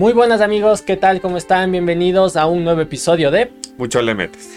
[0.00, 1.20] Muy buenas amigos, ¿qué tal?
[1.20, 1.72] ¿Cómo están?
[1.72, 4.50] Bienvenidos a un nuevo episodio de Mucho le metes.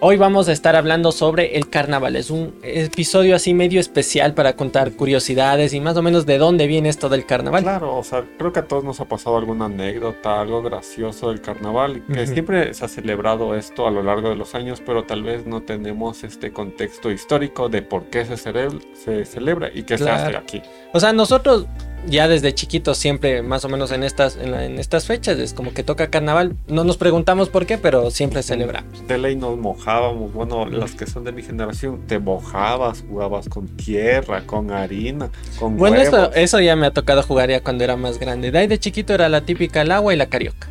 [0.00, 2.14] Hoy vamos a estar hablando sobre el carnaval.
[2.14, 6.66] Es un episodio así medio especial para contar curiosidades y más o menos de dónde
[6.66, 7.62] viene esto del carnaval.
[7.62, 11.40] Claro, o sea, creo que a todos nos ha pasado alguna anécdota, algo gracioso del
[11.40, 15.22] carnaval, que siempre se ha celebrado esto a lo largo de los años, pero tal
[15.22, 19.96] vez no tenemos este contexto histórico de por qué se, celebra, se celebra y qué
[19.96, 20.60] se hace aquí.
[20.92, 21.66] O sea, nosotros
[22.06, 25.52] ya desde chiquitos siempre más o menos en estas, en, la- en estas fechas es
[25.54, 26.54] como que toca carnaval.
[26.68, 29.06] No nos preguntamos por qué, pero siempre celebramos.
[29.06, 33.68] De ley nos mojábamos, bueno, los que son de mi generación, te mojabas, jugabas con
[33.68, 36.08] tierra, con harina, con Bueno, huevos.
[36.08, 38.50] eso, eso ya me ha tocado jugar ya cuando era más grande.
[38.50, 40.68] De ahí de chiquito era la típica el agua y la carioca.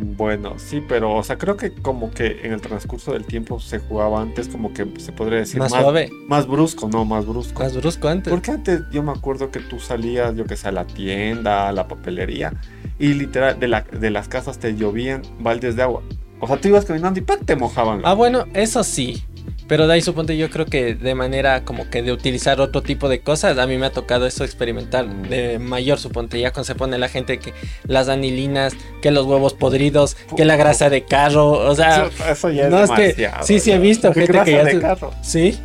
[0.00, 3.78] Bueno, sí, pero, o sea, creo que como que en el transcurso del tiempo se
[3.78, 7.62] jugaba antes, como que se podría decir Más más, suave, más brusco, no, más brusco.
[7.62, 8.30] más brusco antes.
[8.32, 11.72] Porque antes yo me acuerdo que tú salías, yo que sé, a la tienda, a
[11.72, 12.52] la papelería,
[12.98, 16.02] y literal, de, la, de las casas te llovían baldes de agua.
[16.40, 17.44] O sea, tú ibas caminando y ¡pac!
[17.44, 18.02] te mojaban.
[18.04, 19.24] Ah, bueno, eso sí.
[19.68, 23.08] Pero de ahí suponte yo creo que de manera como que de utilizar otro tipo
[23.08, 26.74] de cosas, a mí me ha tocado eso experimentar de mayor suponte, ya cuando se
[26.74, 27.52] pone la gente que
[27.86, 32.50] las anilinas, que los huevos podridos, que la grasa de carro, o sea, eso, eso
[32.50, 34.70] ya es no, es que- sí, sí he visto ¿Qué gente que grasa ya de
[34.72, 35.12] se- carro?
[35.22, 35.58] sí.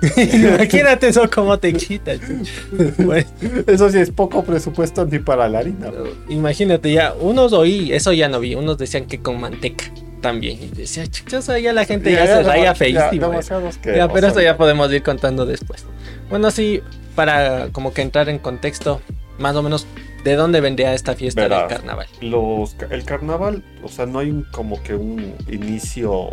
[0.16, 2.12] Imagínate eso cómo te quita.
[2.98, 3.26] Bueno,
[3.66, 5.90] Eso sí es poco presupuesto ni para la harina.
[6.28, 9.84] imagínate ya, unos oí, eso ya no vi, unos decían que con manteca
[10.20, 10.62] también.
[10.62, 11.04] Y decía,
[11.40, 13.40] sea, ya la gente ya, se raya ya, feísimo.
[13.84, 15.84] Ya, pero eso ya podemos ir contando después.
[16.28, 16.82] Bueno, sí,
[17.14, 19.00] para como que entrar en contexto,
[19.38, 19.86] más o menos,
[20.24, 21.68] ¿de dónde vendría esta fiesta Verás.
[21.68, 22.06] del carnaval?
[22.20, 26.30] Los, el carnaval, o sea, no hay un, como que un inicio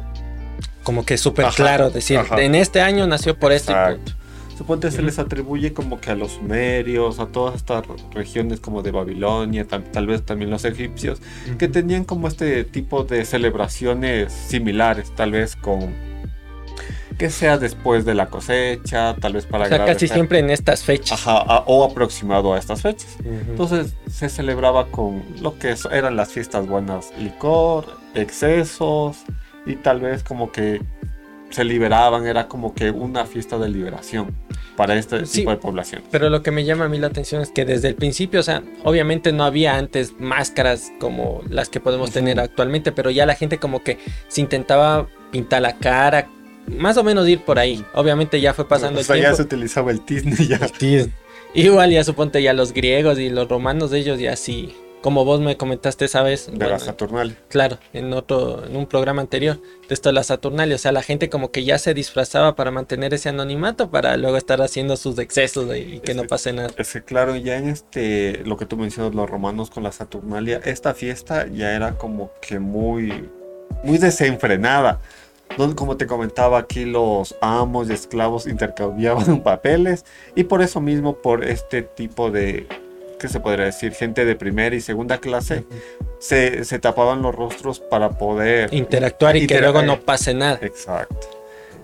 [0.84, 2.42] Como que súper claro, decir, ajá.
[2.42, 4.14] en este año nació por este punto.
[4.58, 8.92] Suponte se les atribuye como que a los sumerios, a todas estas regiones como de
[8.92, 11.22] Babilonia, tal, tal vez también los egipcios,
[11.60, 15.94] que tenían como este tipo de celebraciones similares, tal vez con
[17.20, 20.84] que sea después de la cosecha, tal vez para O sea, casi siempre en estas
[20.84, 21.20] fechas.
[21.28, 23.16] Ajá, a- o aproximado a estas fechas.
[23.26, 29.18] Entonces se celebraba con lo que eran las fiestas buenas, licor, excesos
[29.66, 30.82] y tal vez como que
[31.50, 34.36] se liberaban, era como que una fiesta de liberación
[34.76, 35.40] para este Sí.
[35.40, 36.04] tipo de población.
[36.12, 38.44] Pero lo que me llama a mí la atención es que desde el principio, o
[38.44, 43.36] sea, obviamente no había antes máscaras como las que podemos tener actualmente, pero ya la
[43.36, 43.98] gente como que
[44.28, 46.30] se intentaba pintar la cara,
[46.68, 47.84] más o menos ir por ahí.
[47.94, 49.24] Obviamente ya fue pasando o el tiempo.
[49.24, 50.60] ya se utilizaba el tizne ya.
[51.54, 55.40] Igual ya suponte ya los griegos y los romanos de ellos ya sí, como vos
[55.40, 57.38] me comentaste esa vez, De bueno, la Saturnalia.
[57.50, 61.04] claro, en otro, en un programa anterior, de esto de la Saturnalia, o sea, la
[61.04, 65.18] gente como que ya se disfrazaba para mantener ese anonimato para luego estar haciendo sus
[65.20, 66.70] excesos y, y que no pase nada.
[66.78, 70.62] Es que claro, ya en este, lo que tú mencionas, los romanos con la Saturnalia,
[70.64, 73.30] esta fiesta ya era como que muy,
[73.84, 75.00] muy desenfrenada.
[75.58, 80.04] Donde, como te comentaba aquí, los amos y esclavos intercambiaban papeles
[80.36, 82.68] y por eso mismo, por este tipo de,
[83.20, 83.94] ¿qué se podría decir?
[83.94, 85.66] Gente de primera y segunda clase,
[86.20, 88.74] se, se tapaban los rostros para poder...
[88.74, 90.60] Interactuar y que luego no pase nada.
[90.62, 91.28] Exacto.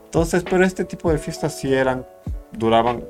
[0.06, 2.06] Entonces, pero este tipo de fiestas sí eran,
[2.52, 3.04] duraban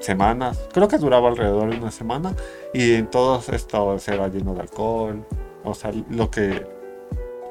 [0.00, 2.34] semanas, creo que duraba alrededor de una semana
[2.72, 5.24] y en todos estos era lleno de alcohol,
[5.64, 6.77] o sea, lo que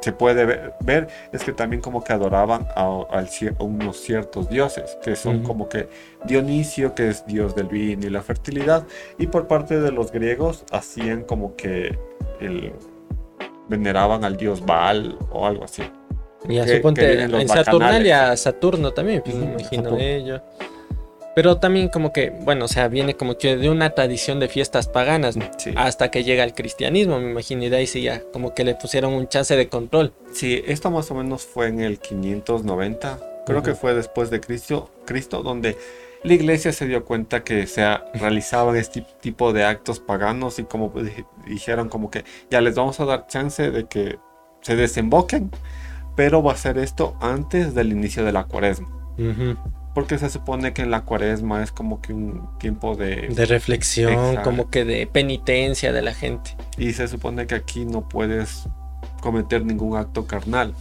[0.01, 2.87] se puede ver, ver es que también como que adoraban a,
[3.59, 5.87] unos ciertos dioses, que son como que
[6.25, 8.85] Dionisio, que es dios del vino y la fertilidad,
[9.17, 11.97] y por parte de los griegos hacían como que
[12.39, 12.73] el,
[13.67, 15.83] veneraban al dios Baal o algo así.
[16.41, 17.51] Suponte en bacanales.
[17.51, 20.41] Saturnalia, Saturno también, pues, me imagino Saturno.
[21.37, 24.87] Pero también como que, bueno, o sea, viene como que de una tradición de fiestas
[24.87, 25.37] paganas.
[25.59, 25.71] Sí.
[25.75, 28.73] Hasta que llega el cristianismo, me imagino, y de ahí sí ya como que le
[28.73, 30.13] pusieron un chance de control.
[30.33, 33.19] Sí, esto más o menos fue en el 590.
[33.45, 33.79] Creo que Ujú.
[33.81, 35.77] fue después de Cristo, Cristo, donde
[36.23, 40.89] la iglesia se dio cuenta que se realizaban este tipo de actos paganos y como
[40.89, 44.17] di- dijeron como que ya les vamos a dar chance de que
[44.61, 45.51] se desemboquen,
[46.15, 48.89] pero va a ser esto antes del inicio de la cuaresma.
[49.97, 53.29] Porque se supone que en la cuaresma es como que un tiempo de...
[53.29, 54.43] De reflexión, Exacto.
[54.43, 56.55] como que de penitencia de la gente.
[56.77, 58.69] Y se supone que aquí no puedes
[59.21, 60.75] cometer ningún acto carnal.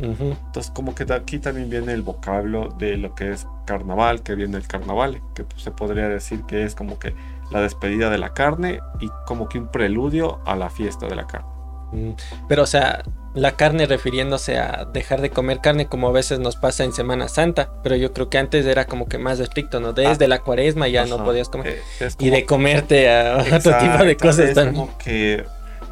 [0.00, 4.34] Entonces, como que de aquí también viene el vocablo de lo que es carnaval, que
[4.34, 7.14] viene el carnaval, que pues, se podría decir que es como que
[7.52, 11.28] la despedida de la carne y como que un preludio a la fiesta de la
[11.28, 11.55] carne.
[11.96, 12.10] Mm,
[12.48, 13.02] Pero, o sea,
[13.34, 17.28] la carne refiriéndose a dejar de comer carne como a veces nos pasa en Semana
[17.28, 19.92] Santa, pero yo creo que antes era como que más estricto, ¿no?
[19.92, 21.68] Desde la cuaresma ya no podías comer.
[21.68, 24.74] Eh, es Y de comerte a otro tipo de cosas es también.
[24.86, 25.44] como que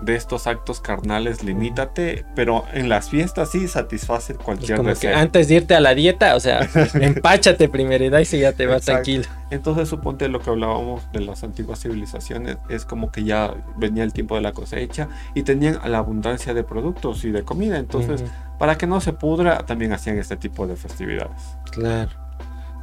[0.04, 5.16] de estos actos carnales limítate, pero en las fiestas sí satisface cualquier que deseo.
[5.16, 8.52] antes de irte a la dieta, o sea, empáchate primero y de ahí sí ya
[8.52, 9.24] te vas tranquilo.
[9.50, 14.12] Entonces suponte lo que hablábamos de las antiguas civilizaciones es como que ya venía el
[14.12, 17.78] tiempo de la cosecha y tenían la abundancia de productos y de comida.
[17.78, 18.24] Entonces,
[18.58, 21.56] para que no se pudra, también hacían este tipo de festividades.
[21.70, 22.10] Claro.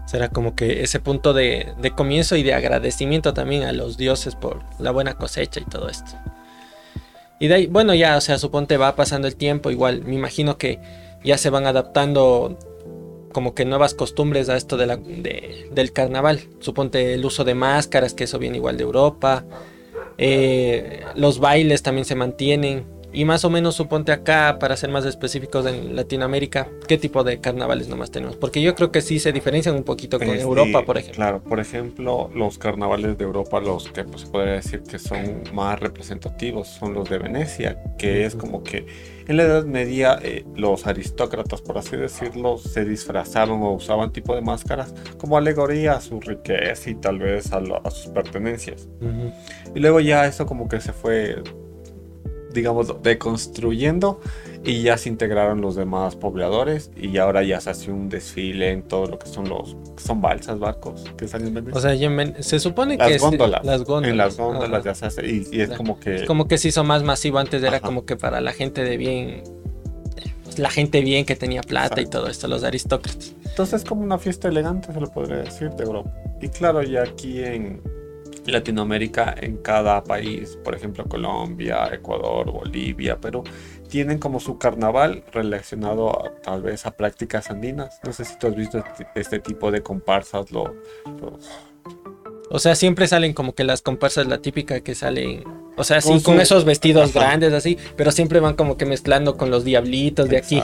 [0.06, 4.36] Será como que ese punto de, de comienzo y de agradecimiento también a los dioses
[4.36, 6.12] por la buena cosecha y todo esto.
[7.42, 10.58] Y de ahí, bueno, ya, o sea, suponte va pasando el tiempo, igual, me imagino
[10.60, 10.80] que
[11.24, 12.58] ya se van adaptando
[13.34, 16.42] como que nuevas costumbres a esto de la, de- del carnaval.
[16.60, 19.44] Suponte el uso de máscaras, que eso viene igual de Europa.
[20.18, 22.86] Eh, los bailes también se mantienen.
[23.14, 27.40] Y más o menos suponte acá, para ser más específicos en Latinoamérica, ¿qué tipo de
[27.42, 28.38] carnavales nomás tenemos?
[28.38, 31.16] Porque yo creo que sí se diferencian un poquito con Este, Europa, por ejemplo.
[31.16, 35.80] Claro, por ejemplo, los carnavales de Europa, los que pues, podría decir que son más
[35.80, 38.46] representativos, son los de Venecia, que es Ujú.
[38.46, 38.86] como que
[39.28, 44.34] en la Edad Media eh, los aristócratas, por así decirlo, se disfrazaron o usaban tipo
[44.36, 48.88] de máscaras como alegoría a su riqueza y tal vez a, a sus pertenencias.
[49.02, 49.32] Ujú.
[49.76, 51.42] Y luego ya eso como que se fue,
[52.54, 54.20] digamos, deconstruyendo
[54.64, 58.84] y ya se integraron los demás pobladores y ahora ya se hace un desfile en
[58.84, 61.78] todo lo que son los, son balsas, barcos que están en Venecia.
[61.78, 63.66] O sea, se supone las que es- góndolas.
[63.66, 64.12] las góndolas.
[64.12, 64.84] En las góndolas Ajá.
[64.84, 66.16] ya se hace y, y es como que...
[66.16, 67.82] Es como que se hizo más masivo antes, era Ajá.
[67.88, 69.44] como que para la gente de bien,
[70.44, 72.20] pues, la gente bien que tenía plata y Exacto.
[72.20, 73.34] todo esto, los aristócratas.
[73.46, 76.12] Entonces es como una fiesta elegante, se lo podría decir, de Europa.
[76.42, 77.82] Y claro, ya aquí en
[78.52, 83.44] Latinoamérica, en cada país, por ejemplo Colombia, Ecuador, Bolivia, Perú,
[83.90, 88.00] tienen como su carnaval relacionado a- tal vez a prácticas andinas.
[88.06, 90.76] No sé si tú has visto este, este tipo de comparsas, lo-
[91.20, 91.50] los,
[92.54, 95.44] O sea, siempre salen como que las comparsas, la típica que salen,
[95.78, 97.20] o sea, sí, Con con, esos vestidos Ajá.
[97.28, 100.62] grandes así, pero siempre van como que mezclando con los diablitos de aquí.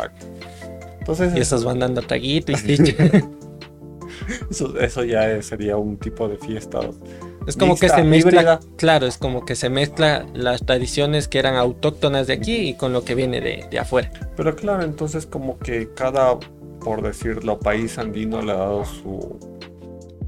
[1.00, 2.56] Entonces Y esos van dando traguito y
[4.52, 6.80] eso, eso ya sería un tipo de fiesta.
[7.48, 8.60] Es como que se mezcla, híbrida.
[8.76, 12.94] claro, es como que se mezcla las tradiciones que eran autóctonas de aquí y con
[12.94, 14.12] lo que viene de, de afuera.
[14.36, 16.38] Pero claro, entonces como que cada,
[16.84, 19.40] por decirlo, país andino le ha dado su,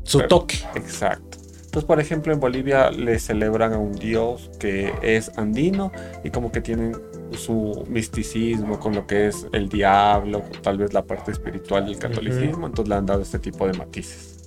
[0.03, 0.57] Su Pero- toque.
[0.75, 1.37] Exacto.
[1.65, 5.91] Entonces, por ejemplo, en Bolivia le celebran a un dios que es andino
[6.23, 6.97] y como que tienen
[7.37, 12.65] su misticismo con lo que es el diablo, tal vez la parte espiritual del catolicismo,
[12.65, 14.38] entonces le han dado este tipo de matices.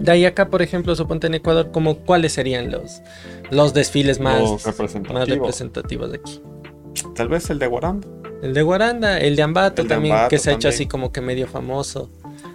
[0.00, 3.02] De ahí acá, por ejemplo, suponte en Ecuador, como cuáles serían los,
[3.50, 4.64] los desfiles más, Los más
[5.28, 6.10] representativos.
[6.10, 6.42] de aquí.
[7.14, 8.08] Tal vez el de Guaranda.
[8.42, 10.86] El de Guaranda, el de Ambato El de también, Ambato que se ha hecho así
[10.86, 12.08] como que medio famoso.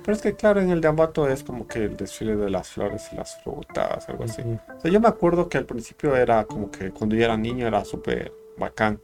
[0.04, 2.70] Pero es que claro, en el de Ambato es como que el desfile de las
[2.70, 4.42] flores y las frutas, algo así.
[4.42, 4.60] Ujú.
[4.78, 7.68] O sea, yo me acuerdo que al principio era como que cuando yo era niño
[7.68, 9.00] era súper bacán.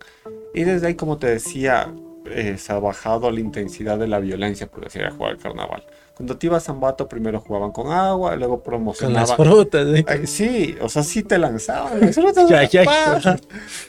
[0.56, 1.94] Y desde ahí, como te decía,
[2.26, 5.84] eh, se ha bajado la intensidad de la violencia, por decir, a jugar al carnaval.
[6.22, 9.28] Cuando te ibas a Ambato, primero jugaban con agua, luego Con promocionaban.
[9.28, 9.88] las frutas.
[9.92, 10.06] ¿sí?
[10.08, 12.48] Ay, sí, o sea, sí te lanzaban las frutas.
[12.48, 12.84] Ya, ya,
[13.20, 13.40] ya.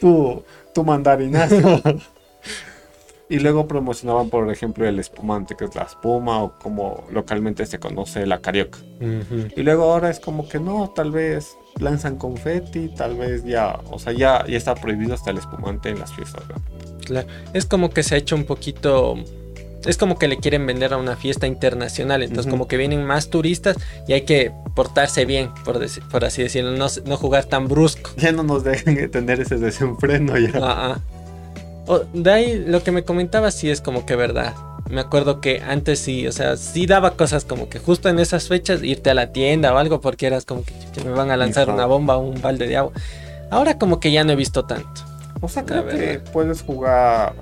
[0.01, 0.41] Tu,
[0.73, 1.55] tu mandarinazo.
[3.29, 7.77] Y luego promocionaban, por ejemplo, el espumante, que es la espuma, o como localmente se
[7.77, 8.79] conoce la carioca.
[9.55, 13.99] Y luego ahora es como que no, tal vez lanzan confeti, tal vez ya, o
[13.99, 16.43] sea, ya, ya está prohibido hasta el espumante en las fiestas.
[16.49, 16.55] ¿no?
[17.05, 17.27] Claro.
[17.53, 19.17] Es como que se ha hecho un poquito.
[19.85, 22.23] Es como que le quieren vender a una fiesta internacional.
[22.23, 23.75] Entonces, como que vienen más turistas
[24.07, 26.71] y hay que portarse bien, por, deci- por así decirlo.
[26.71, 28.11] No, no jugar tan brusco.
[28.17, 30.99] Ya no nos dejan tener ese desenfreno ya.
[31.87, 34.53] O- de ahí lo que me comentaba sí es como que verdad.
[34.89, 38.47] Me acuerdo que antes sí, o sea, sí daba cosas como que justo en esas
[38.47, 40.73] fechas irte a la tienda o algo porque eras como que,
[41.03, 42.91] me van a lanzar una bomba o un balde de agua.
[43.49, 45.01] Ahora como que ya no he visto tanto.
[45.41, 47.33] O sea, creo que puedes jugar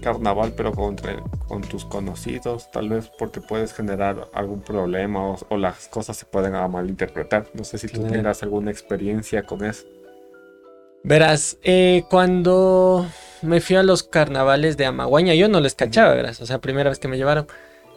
[0.00, 5.56] carnaval, pero contra, con tus conocidos, tal vez porque puedes generar algún problema o, o
[5.56, 7.46] las cosas se pueden a malinterpretar.
[7.54, 8.12] No sé si tú Claro.
[8.14, 9.84] tengas alguna experiencia con eso.
[11.02, 13.06] Verás, eh, cuando
[13.42, 16.90] me fui a los carnavales de Amaguaña, yo no les cachaba, verás, o sea, primera
[16.90, 17.46] vez que me llevaron.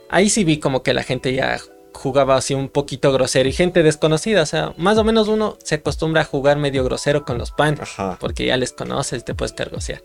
[0.09, 1.57] Ahí sí vi como que la gente ya
[1.93, 5.75] jugaba así un poquito grosero y gente desconocida, o sea, más o menos uno se
[5.75, 8.17] acostumbra a jugar medio grosero con los pan, Ajá.
[8.19, 10.01] porque ya les conoces, te puedes cargosear.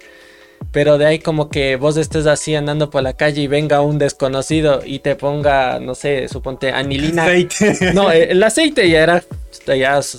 [0.70, 3.98] Pero de ahí como que vos estés así andando por la calle y venga un
[3.98, 7.24] desconocido y te ponga, no sé, suponte anilina.
[7.24, 7.92] Aceite.
[7.94, 9.24] No, eh, el aceite ya era.
[9.66, 10.18] Ya, eso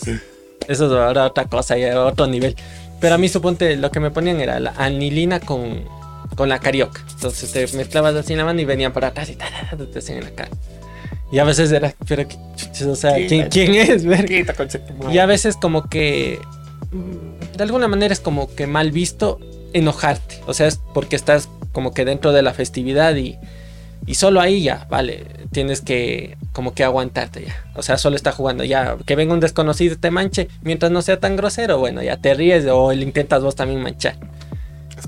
[0.67, 2.55] es ahora otra cosa, ya era otro nivel.
[2.99, 5.83] Pero a mí suponte lo que me ponían era la anilina con,
[6.35, 7.03] con la carioca.
[7.11, 9.85] Entonces te mezclabas así en la mano y venían por atrás y ta, ta, ta,
[9.85, 10.51] te hacían en la cara.
[11.31, 12.27] Y a veces era, pero
[12.87, 14.03] o sea, ¿quién, quién es?
[15.11, 16.39] Y a veces como que
[16.91, 19.39] de alguna manera es como que mal visto
[19.73, 20.41] enojarte.
[20.47, 23.37] O sea, es porque estás como que dentro de la festividad y,
[24.05, 27.55] y solo ahí ya, vale, tienes que como que aguantarte ya.
[27.75, 28.97] O sea, solo está jugando ya.
[29.05, 32.33] Que venga un desconocido y te manche, mientras no sea tan grosero, bueno, ya te
[32.33, 34.15] ríes o le intentas vos también manchar.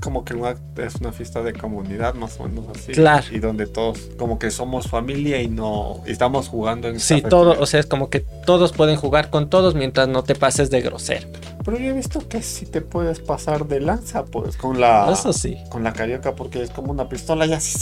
[0.02, 2.92] Como que una, es una fiesta de comunidad, más o menos así.
[2.92, 3.24] Claro.
[3.30, 6.02] Y donde todos, como que somos familia y no.
[6.06, 9.48] y estamos jugando en Sí, todo, o sea, es como que todos pueden jugar con
[9.48, 11.28] todos mientras no te pases de grosero.
[11.64, 15.08] Pero yo he visto que si te puedes pasar de lanza, pues, con la.
[15.12, 15.56] Eso sí.
[15.70, 17.78] Con la carioca, porque es como una pistola y así.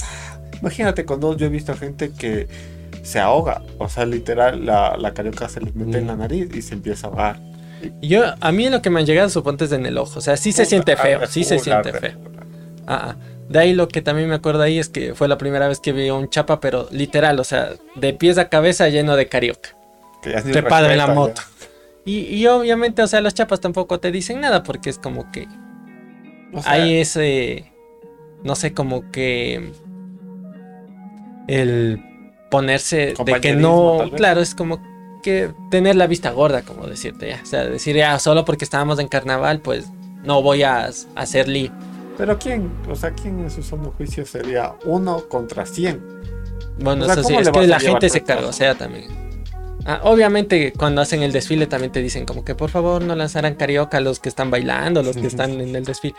[0.60, 2.48] Imagínate, con dos, yo he visto gente que
[3.02, 3.62] se ahoga.
[3.78, 6.18] O sea, literal, la, la carioca se les mete en la Mm.
[6.18, 7.40] nariz y se empieza a ahogar.
[8.00, 10.18] Yo, a mí lo que me han llegado suponte es en el ojo.
[10.18, 12.18] O sea, sí se siente feo, sí se siente feo.
[12.87, 13.16] Ah, ah.
[13.49, 15.92] De ahí lo que también me acuerdo ahí es que fue la primera vez que
[15.92, 19.70] vi un chapa, pero literal, o sea, de pies a cabeza lleno de carioca.
[20.22, 21.42] Que ya en la moto.
[22.04, 25.49] Y, y obviamente, o sea, los chapas tampoco te dicen nada porque es como que.
[26.52, 27.72] O sea, hay ese,
[28.44, 29.72] no sé, como que
[31.49, 32.02] el
[32.50, 34.80] ponerse de que no, claro, es como
[35.20, 37.40] que tener la vista gorda, como decirte ya.
[37.42, 39.86] O sea, decir ya, solo porque estábamos en carnaval, pues
[40.24, 41.70] no voy a a hacer lío.
[42.18, 46.20] Pero quién, o sea, quién en su sano juicio sería uno contra 100.
[46.80, 49.04] Bueno, O sea, eso sí, ¿cómo es que la gente se cargosea también.
[49.86, 53.54] Ah, obviamente, cuando hacen el desfile también te dicen como que por favor no lanzaran
[53.54, 56.14] carioca a los que están bailando, los que están en el desfile.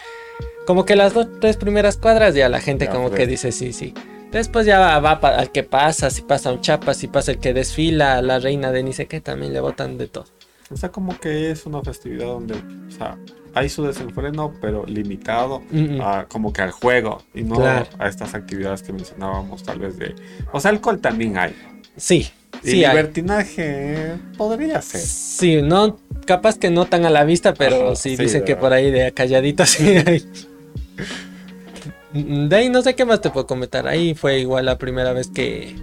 [0.66, 3.20] Como que las dos, tres primeras cuadras ya la gente Ya, como pues.
[3.20, 3.94] que dice sí, sí.
[4.32, 8.22] Después ya va, al que pasa, si pasa un chapa, si pasa el que desfila,
[8.22, 10.26] la reina de ni sé qué, también le botan de todo.
[10.70, 13.18] O sea, como que es una festividad donde, o sea,
[13.54, 16.02] hay su desenfreno, pero limitado Mm, mm.
[16.02, 17.86] a, como que al juego y no Claro.
[18.00, 20.16] a estas actividades que mencionábamos, tal vez de.
[20.54, 21.54] O sea, alcohol también hay.
[21.98, 22.30] Sí,
[22.64, 22.96] Y sí hay.
[22.96, 25.02] libertinaje podría ser.
[25.02, 28.54] Sí, no, capaz que no tan a la vista, pero Ajá, sí, sí, dicen que
[28.54, 28.62] verdad.
[28.62, 30.24] por ahí de calladito sí hay.
[32.14, 33.88] De ahí no sé qué más te puedo comentar.
[33.88, 35.76] Ahí fue igual la primera vez que,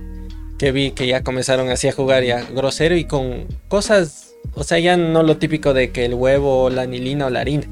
[0.58, 4.78] que vi que ya comenzaron así a jugar ya grosero y con cosas, o sea,
[4.78, 7.66] ya no lo típico de que el huevo, la anilina o la harina.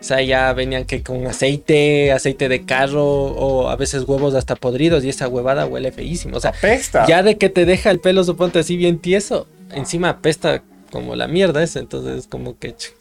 [0.00, 4.54] O sea, ya venían que con aceite, aceite de carro o a veces huevos hasta
[4.54, 6.36] podridos y esa huevada huele feísimo.
[6.36, 7.06] O sea, Apesta.
[7.06, 11.26] ya de que te deja el pelo, suponte así bien tieso, encima apesta como la
[11.26, 12.76] mierda esa, entonces como que...
[12.76, 12.92] ch-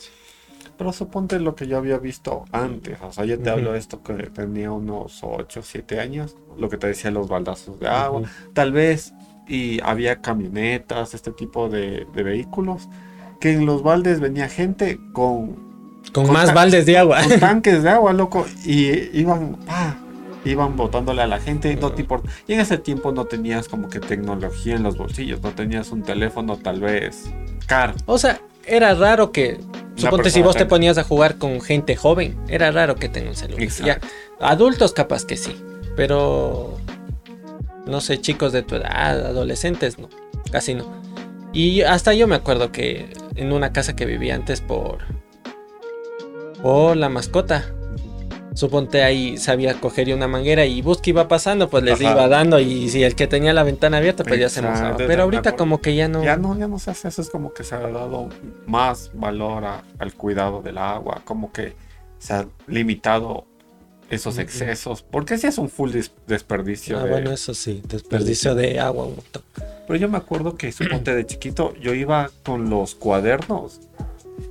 [0.78, 2.98] Pero suponte lo que yo había visto antes.
[3.04, 3.52] O sea, yo te Ujú.
[3.52, 6.36] hablo de esto que tenía unos 8, 7 años.
[6.58, 8.22] Lo que te decía, los baldazos de agua.
[8.22, 8.30] Ujú.
[8.54, 9.14] Tal vez,
[9.48, 12.90] y había camionetas, este tipo de, de vehículos.
[13.40, 15.56] Que en los baldes venía gente con,
[16.14, 17.22] Con, Con más baldes de agua.
[17.28, 18.46] con tanques de agua, loco.
[18.66, 19.96] Y iban, pa,
[20.46, 21.76] iban botándole a la gente.
[21.76, 22.30] No te importa.
[22.48, 25.42] Y en ese tiempo no tenías como que tecnología en los bolsillos.
[25.42, 27.26] No tenías un teléfono tal vez
[27.68, 27.94] caro.
[28.06, 29.60] O sea, era raro que...
[29.96, 33.36] Suponte si vos te ponías a jugar con gente joven, era raro que tenga un
[33.36, 33.68] celular.
[33.68, 34.00] Ya,
[34.40, 35.56] adultos capaz que sí,
[35.96, 36.78] pero...
[37.86, 40.10] No sé, chicos de tu edad, adolescentes, no,
[40.52, 40.86] casi no.
[41.52, 45.00] Y hasta yo me acuerdo que en una casa que vivía antes por...
[46.62, 47.74] Por la mascota,
[48.56, 52.12] Suponte ahí sabía coger una manguera y bus que iba pasando, pues les Ajá.
[52.12, 52.60] iba dando.
[52.60, 54.96] Y si el que tenía la ventana abierta, pues ya se mojaba.
[54.98, 56.24] Pero ahorita como que ya no.
[56.24, 57.22] Ya no, ya no se hace eso.
[57.22, 58.30] Es como que se ha dado
[58.68, 61.22] más valor a- al cuidado del agua.
[61.26, 61.76] Como que
[62.20, 63.46] se ha limitado
[64.12, 65.02] esos excesos.
[65.02, 67.00] Porque sí es un full des- desperdicio.
[67.00, 69.08] Ah, de- bueno, eso sí, desperdicio de agua.
[69.88, 73.80] Pero yo me acuerdo que, suponte de chiquito, yo iba con los cuadernos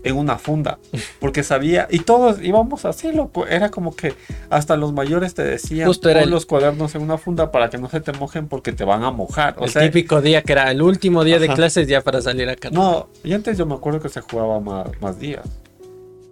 [0.05, 0.79] en una funda,
[1.21, 4.15] porque sabía, y todos íbamos así, loco, era como que
[4.51, 7.71] hasta los mayores te decían, Justo era pon el- los cuadernos en una funda para
[7.71, 9.55] que no se te mojen porque te van a mojar.
[9.59, 12.49] O el sea, típico día que era el último día de clases ya para salir
[12.49, 12.89] a carnaval.
[12.91, 15.45] no, y antes yo me acuerdo que se jugaba más, más días,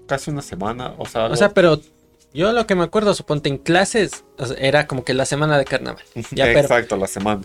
[0.07, 1.81] casi una semana, o sea, O sea, pero
[2.35, 5.59] yo lo que me acuerdo, suponte en clases, o sea, era como que la semana
[5.59, 6.03] de carnaval.
[6.33, 7.43] Ya, pero exacto, la semana.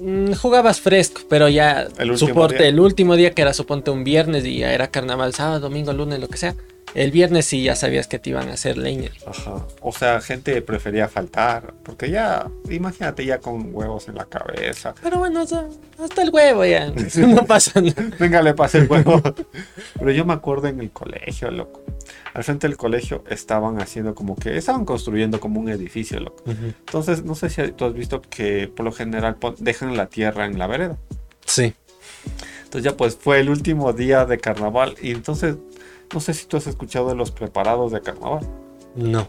[0.00, 2.10] Mm, jugabas fresco, pero ya El
[2.56, 2.68] día.
[2.68, 6.20] el último día que era suponte un viernes y ya era carnaval, sábado, domingo, lunes,
[6.20, 6.54] lo que sea.
[6.94, 9.10] El viernes sí ya sabías que te iban a hacer leña.
[9.26, 9.66] Ajá.
[9.80, 14.94] O sea, gente prefería faltar, porque ya, imagínate ya con huevos en la cabeza.
[15.02, 16.92] Pero bueno, hasta el huevo ya.
[17.18, 18.10] No pasa nada.
[18.18, 19.22] Venga, le pasé el huevo.
[19.98, 21.82] Pero yo me acuerdo en el colegio, loco.
[22.34, 26.42] Al frente del colegio estaban haciendo como que, estaban construyendo como un edificio, loco.
[26.46, 30.58] Entonces, no sé si tú has visto que por lo general dejan la tierra en
[30.58, 30.96] la vereda.
[31.44, 31.74] Sí.
[32.64, 35.56] Entonces ya pues fue el último día de carnaval y entonces
[36.12, 38.46] No sé si tú has escuchado de los preparados de carnaval.
[38.94, 39.28] No.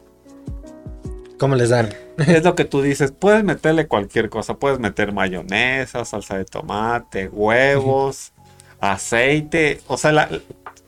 [1.37, 1.89] ¿Cómo les dan?
[2.17, 7.29] Es lo que tú dices, puedes meterle cualquier cosa, puedes meter mayonesa, salsa de tomate,
[7.29, 8.33] huevos,
[8.81, 10.29] aceite, o sea, la-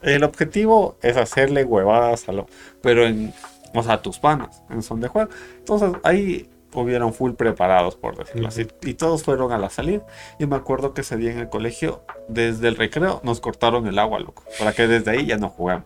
[0.01, 2.47] el objetivo es hacerle huevadas a lo,
[2.81, 3.33] pero en,
[3.73, 5.29] o sea, a tus panas, en son de juego.
[5.59, 10.05] Entonces ahí hubieron full preparados, por decirlo así, y todos fueron a la salida.
[10.39, 13.99] Y me acuerdo que ese día en el colegio, desde el recreo, nos cortaron el
[13.99, 15.85] agua, loco, para que desde ahí ya no juguemos.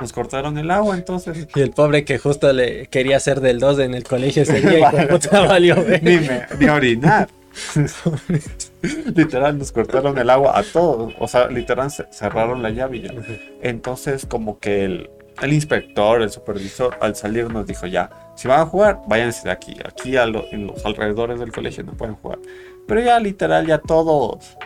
[0.00, 3.80] Nos cortaron el agua, entonces Y el pobre que justo le quería hacer del 2
[3.80, 5.76] en el colegio ese día y puta valió.
[5.76, 7.28] ni, me- ni orinar.
[9.14, 11.12] literal, nos cortaron el agua a todos.
[11.18, 13.12] O sea, literal, ce- cerraron la llave ya.
[13.62, 15.10] Entonces, como que el,
[15.42, 19.50] el inspector, el supervisor, al salir nos dijo, ya, si van a jugar, váyanse de
[19.50, 19.76] aquí.
[19.84, 22.38] Aquí a lo- en los alrededores del colegio no pueden jugar.
[22.88, 24.56] Pero ya, literal, ya todos...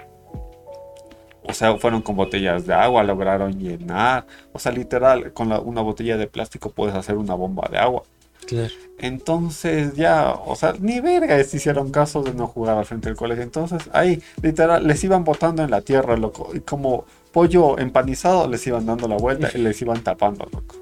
[1.47, 4.27] O sea, fueron con botellas de agua, lograron llenar.
[4.53, 8.05] O sea, literal, con la- una botella de plástico puedes hacer una bomba de agua.
[8.47, 8.73] Claro.
[9.01, 13.17] Entonces ya, o sea, ni verga se hicieron caso de no jugar al frente del
[13.17, 13.43] colegio.
[13.43, 16.51] Entonces ahí, literal, les iban botando en la tierra, loco.
[16.55, 20.77] Y como pollo empanizado, les iban dando la vuelta y les iban tapando, loco.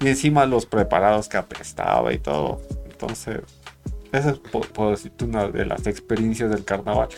[0.00, 2.60] Y encima los preparados que apestaba y todo.
[2.90, 3.40] Entonces,
[4.12, 7.08] esa es, po- puedo decirte, una de las experiencias del carnaval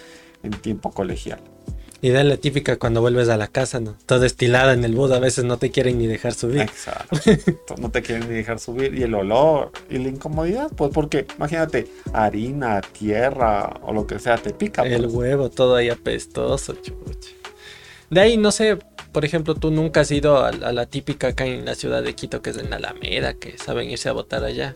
[0.43, 1.41] en tiempo colegial.
[2.01, 3.97] Y de la típica cuando vuelves a la casa, ¿no?
[4.07, 6.61] Todo estilada en el bus, a veces no te quieren ni dejar subir.
[6.61, 7.19] Exacto.
[7.79, 8.95] no te quieren ni dejar subir.
[8.95, 14.37] Y el olor y la incomodidad, pues porque imagínate, harina, tierra o lo que sea,
[14.39, 14.83] te pica.
[14.83, 15.15] El pues.
[15.15, 17.31] huevo todo ahí apestoso, chucha.
[18.11, 18.79] De ahí, no sé,
[19.13, 22.43] por ejemplo, tú nunca has ido a, la típica acá en la ciudad de Quito,
[22.43, 24.75] que es en la Alameda, que saben irse a votar allá.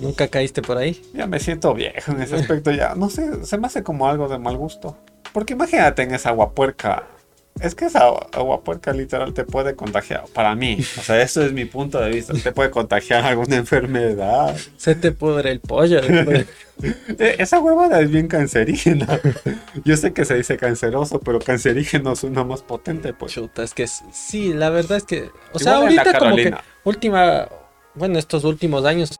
[0.00, 1.00] ¿Nunca caíste por ahí?
[1.12, 2.72] Ya me siento viejo en ese aspecto.
[2.72, 4.96] Ya, no sé, se me hace como algo de mal gusto.
[5.32, 7.04] Porque imagínate en esa agua puerca.
[7.60, 10.24] Es que esa agua- puerca literal te puede contagiar.
[10.34, 12.32] Para mí, o sea, eso es mi punto de vista.
[12.34, 14.56] Te puede contagiar alguna enfermedad.
[14.76, 16.00] Se te pudre el pollo.
[16.00, 16.46] después.
[17.20, 19.20] Eh, Esa huevada es bien cancerígena.
[19.84, 23.32] Yo sé que se dice canceroso, pero cancerígeno suena más potente, pues.
[23.32, 25.30] Chuta, es que sí, la verdad es que.
[25.52, 27.48] O sea, Igual ahorita como que última.
[27.94, 29.10] Bueno, estos últimos años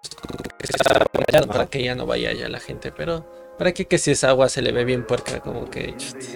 [0.58, 3.24] que para que ya no vaya ya la gente, pero
[3.56, 5.38] ¿para qué que si esa agua se le ve bien puerca?
[5.38, 6.26] Como que chuta,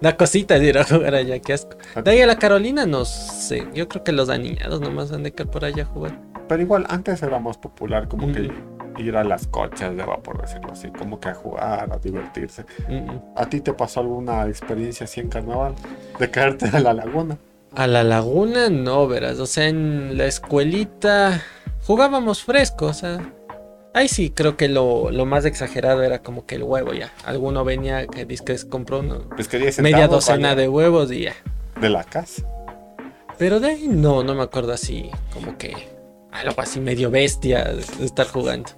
[0.00, 1.76] da cosita de ir a jugar allá, qué asco.
[2.02, 5.32] De ahí a la Carolina, no sé, yo creo que los aniñados nomás han de
[5.32, 6.18] caer por allá a jugar.
[6.48, 8.32] Pero igual antes era más popular como Mm.
[8.32, 8.50] que
[8.98, 12.64] ir a las cochas de por decirlo así, como que a jugar, a divertirse.
[12.88, 13.22] Mm, mm.
[13.36, 15.74] ¿A ti te pasó alguna experiencia así en carnaval?
[16.18, 17.38] De caerte a la laguna.
[17.74, 21.40] A la laguna no, verás, o sea, en la escuelita
[21.86, 23.20] jugábamos fresco, o sea.
[23.92, 27.12] Ahí sí, creo que lo, lo más exagerado era como que el huevo ya.
[27.24, 31.22] Alguno venía que dice que compró uno- Pues que 10 media docena de huevos y
[31.22, 31.34] ya.
[31.80, 32.42] de la casa.
[33.38, 35.74] Pero de ahí no, no me acuerdo así, como que
[36.30, 38.70] algo así medio bestia de de estar jugando.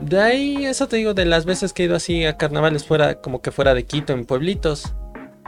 [0.00, 3.20] De ahí, eso te digo, de las veces que he ido así a carnavales fuera,
[3.20, 4.94] como que fuera de Quito, en pueblitos.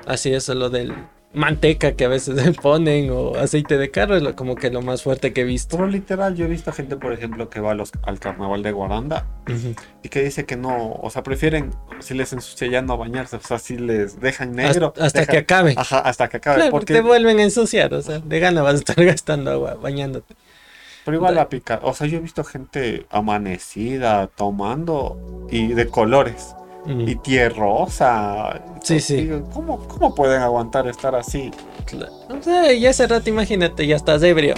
[0.07, 0.95] Así es lo del
[1.35, 4.83] manteca que a veces le ponen o aceite de carro, es lo- como que lo
[4.83, 5.77] más fuerte que he visto.
[5.77, 8.73] Pero literal, yo he visto gente, por ejemplo, que va a los- al carnaval de
[8.73, 9.27] Guaranda
[10.03, 11.71] y que dice que no, o sea, prefieren,
[12.01, 14.89] si les ensucia ya no bañarse, o sea, si les dejan negro.
[14.97, 15.75] hasta hasta dejan- que acabe.
[15.77, 16.57] Ajá, hasta que acabe.
[16.57, 19.75] Claro, porque, te vuelven a ensuciar, o sea, de gana vas a estar gastando agua
[19.75, 20.35] bañándote.
[21.05, 21.81] pero igual la pica.
[21.83, 26.55] O sea, yo he visto gente amanecida, tomando y de colores.
[26.87, 28.61] Y tierrosa.
[28.83, 29.17] Sí, sí.
[29.17, 31.51] Digo, ¿cómo, ¿Cómo pueden aguantar estar así?
[32.29, 34.55] O sea, y ese rato, imagínate, ya estás ebrio.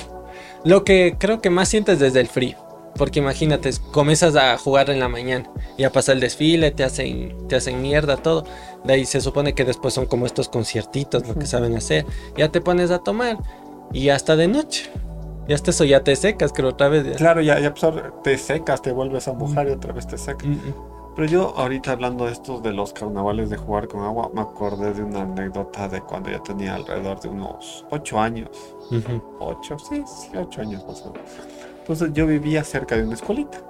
[0.64, 2.56] Lo que creo que más sientes desde el frío.
[2.96, 5.48] Porque imagínate, comienzas a jugar en la mañana.
[5.76, 8.44] Ya pasa el desfile, te hacen, te hacen mierda todo.
[8.84, 12.06] De ahí se supone que después son como estos conciertitos, lo que saben hacer.
[12.36, 13.36] Ya te pones a tomar.
[13.92, 14.90] Y hasta de noche.
[15.46, 17.04] Y hasta eso ya te secas, creo otra vez.
[17.04, 17.12] ya.
[17.12, 17.72] Claro, ya, ya
[18.24, 20.46] te secas, te vuelves a mojar y otra vez te secas.
[20.46, 20.95] Mm, mm.
[21.16, 24.92] Pero yo ahorita hablando de estos de los carnavales de jugar con agua, me acordé
[24.92, 28.50] de una anécdota de cuando yo tenía alrededor de unos 8 años.
[29.38, 31.30] 8, sí, sí, 8 años más o menos.
[31.78, 33.62] Entonces yo vivía cerca de una escuelita.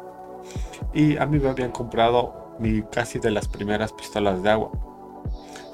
[0.92, 4.72] Y a mí me habían comprado mi casi de las primeras pistolas de agua.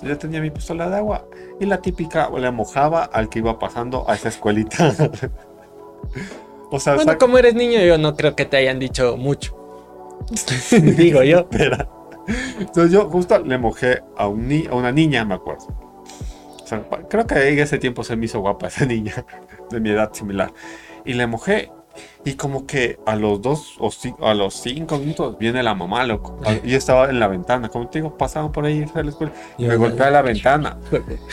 [0.03, 1.25] Yo tenía mi pistola de agua
[1.59, 4.93] y la típica le mojaba al que iba pasando a esa escuelita.
[6.71, 9.62] o sea, Bueno, como eres niño, yo no creo que te hayan dicho mucho.
[10.97, 11.41] Digo yo.
[11.41, 11.89] Espera.
[12.59, 15.67] Entonces yo justo le mojé a, un ni- a una niña, me acuerdo.
[16.63, 19.25] O sea, creo que en ese tiempo se me hizo guapa esa niña,
[19.71, 20.53] de mi edad similar.
[21.05, 21.71] Y le mojé.
[22.25, 23.91] Y como que a los dos o
[24.27, 26.41] a los cinco minutos viene la mamá, loco.
[26.65, 29.33] Y yo estaba en la ventana, como te digo, pasaban por ahí a la escuela.
[29.59, 30.79] Y me golpea la ventana.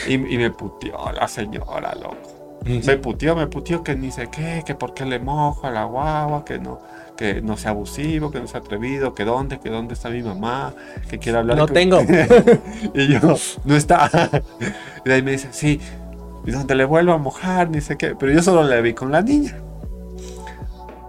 [0.05, 2.17] Y, y me puteó la señora, loco.
[2.65, 5.85] Me putió, me putió que ni sé qué, que por qué le mojo a la
[5.85, 6.81] guagua, que no,
[7.19, 10.73] que no sea abusivo, que no sea atrevido, que dónde, que dónde está mi mamá,
[11.09, 11.57] que quiere hablar.
[11.57, 11.99] No con- tengo.
[12.95, 14.09] y yo, no está.
[15.05, 15.81] y de ahí me dice, sí,
[16.45, 19.11] y donde le vuelvo a mojar, ni sé qué, pero yo solo le vi con
[19.11, 19.57] la niña.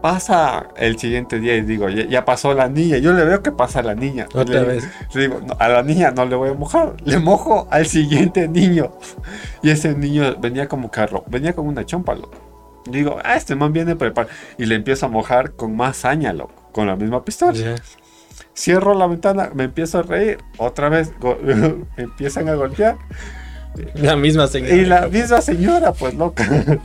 [0.02, 3.52] Pasa el siguiente día y digo, ya, ya pasó la niña, yo le veo que
[3.52, 4.26] pasa la niña.
[4.34, 4.88] Otra le- vez.
[5.14, 8.48] le digo, "No, a la niña no le voy a mojar, le mojo al siguiente
[8.48, 8.92] niño.
[9.62, 12.49] Y ese niño venía como carro, venía con una chompa, loco.
[12.86, 14.34] Y digo, ah, este man viene preparado.
[14.58, 17.52] Y le empiezo a mojar con más saña, loco, con la misma pistola.
[17.52, 17.74] Ya.
[18.56, 21.12] Cierro la ventana, me empiezo a reír, otra vez
[21.96, 22.96] empiezan a golpear.
[23.94, 24.74] La misma señora.
[24.74, 26.44] Y la misma señora, pues loca,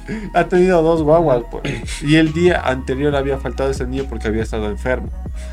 [0.34, 1.44] ha tenido dos guaguas.
[1.50, 1.64] Pues.
[2.04, 5.10] Y el día anterior había faltado ese niño porque había estado enfermo.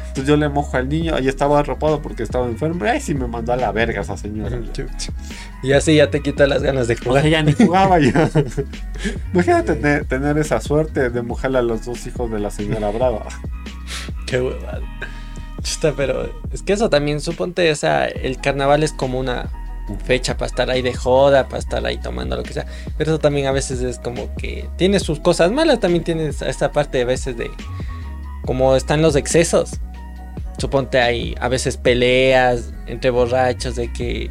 [0.09, 2.85] Entonces yo le mojo al niño, ahí estaba arropado porque estaba enfermo.
[2.85, 4.61] Ay, sí me mandó a la verga esa señora.
[5.63, 7.23] Y así ya te quita las ganas de O jugar.
[7.23, 8.29] sea, ya ni jugaba ya.
[9.33, 13.27] Imagínate tener, tener esa suerte de mojarle a los dos hijos de la señora Brava.
[14.27, 14.81] Qué huevada.
[15.63, 19.49] Chuta, pero es que eso también, suponte, o sea, el carnaval es como una
[20.05, 22.67] fecha para estar ahí de joda, para estar ahí tomando lo que sea.
[22.99, 26.49] Pero eso también a veces es como que tiene sus cosas malas, también tiene esa-
[26.49, 27.51] esta parte a veces de
[28.45, 29.79] como están los excesos.
[30.59, 34.31] Suponte hay a veces peleas entre borrachos de que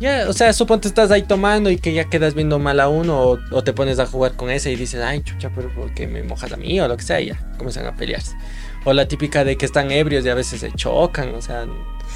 [0.00, 3.20] ya, o sea, suponte estás ahí tomando y que ya quedas viendo mal a uno
[3.22, 6.06] o, o te pones a jugar con ese y dices, ay, chucha, pero ¿por qué
[6.06, 6.80] me mojas a mí?
[6.80, 8.36] O lo que sea, y ya comienzan a pelearse.
[8.84, 11.66] O la típica de que están ebrios y a veces se chocan, o sea,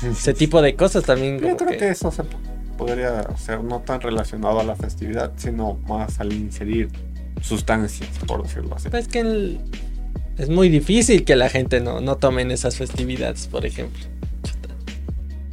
[0.08, 1.40] ese tipo de cosas también.
[1.40, 2.38] Yo creo que- que eso se po-
[2.78, 6.88] podría ser no tan relacionado a la festividad, sino más al inserir
[7.40, 8.88] sustancias, por decirlo así.
[8.88, 9.60] Pues que el-
[10.38, 14.02] es muy difícil que la gente no, no tome en esas festividades, por ejemplo.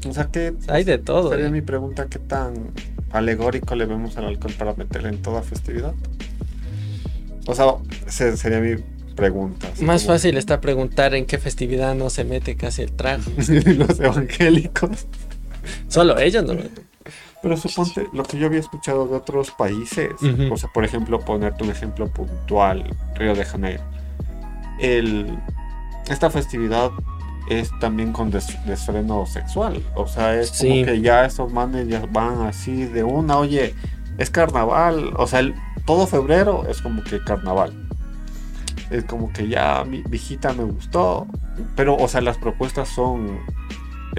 [0.08, 1.30] O sea que Hay de todo.
[1.30, 1.52] sería ¿eh?
[1.52, 2.72] mi pregunta, ¿qué tan
[3.12, 5.94] alegórico le vemos al alcohol para meter en toda festividad?
[7.48, 7.66] O sea,
[8.08, 8.82] se- sería mi
[9.16, 9.68] pregunta.
[9.82, 13.24] Más como- fácil está preguntar en qué festividad no se mete casi el trago.
[13.38, 15.08] los evangélicos.
[15.88, 16.54] Solo ellos no.
[17.42, 20.10] Pero suponte, lo que yo había escuchado de otros países,
[20.52, 22.84] o sea, por ejemplo, ponerte un ejemplo puntual,
[23.16, 23.82] Río de Janeiro.
[24.80, 25.38] El,
[26.10, 26.90] esta festividad
[27.50, 30.68] es también con des- desfreno sexual, o sea, es Sí.
[30.70, 33.74] como que ya esos manes ya van así de una, oye,
[34.18, 37.74] es carnaval, o sea, el- todo febrero es como que carnaval.
[38.92, 41.28] Es como que ya mi viejita me gustó,
[41.76, 43.40] pero, o sea, las propuestas son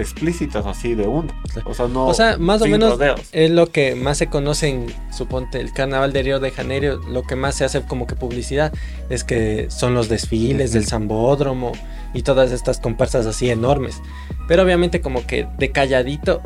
[0.01, 1.33] explícitas así de una.
[1.65, 2.07] O sea, no.
[2.07, 3.21] O sea, más o menos rodeos.
[3.31, 6.99] es lo que más se conoce en, suponte, el carnaval de Río de Janeiro.
[7.07, 8.73] Lo que más se hace como que publicidad
[9.09, 11.71] es que son los desfiles del Zambódromo
[12.13, 14.01] y todas estas comparsas así enormes.
[14.47, 16.41] Pero obviamente como que de calladito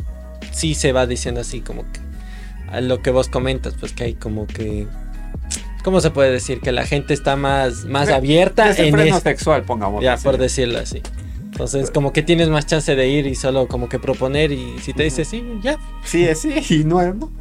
[0.51, 1.99] sí se va diciendo así como que
[2.69, 4.87] a lo que vos comentas, pues que hay como que...
[5.83, 6.61] ¿Cómo se puede decir?
[6.61, 10.03] Que la gente está más, más abierta en Desenfreno es- sexual, pongamos.
[10.03, 10.23] Ya, así.
[10.23, 11.01] por decirlo así.
[11.55, 14.91] Entonces, como que tienes más chance de ir y solo como que proponer y si
[14.91, 15.79] te dice sí, ya.
[16.03, 17.31] Sí, es sí y no es no.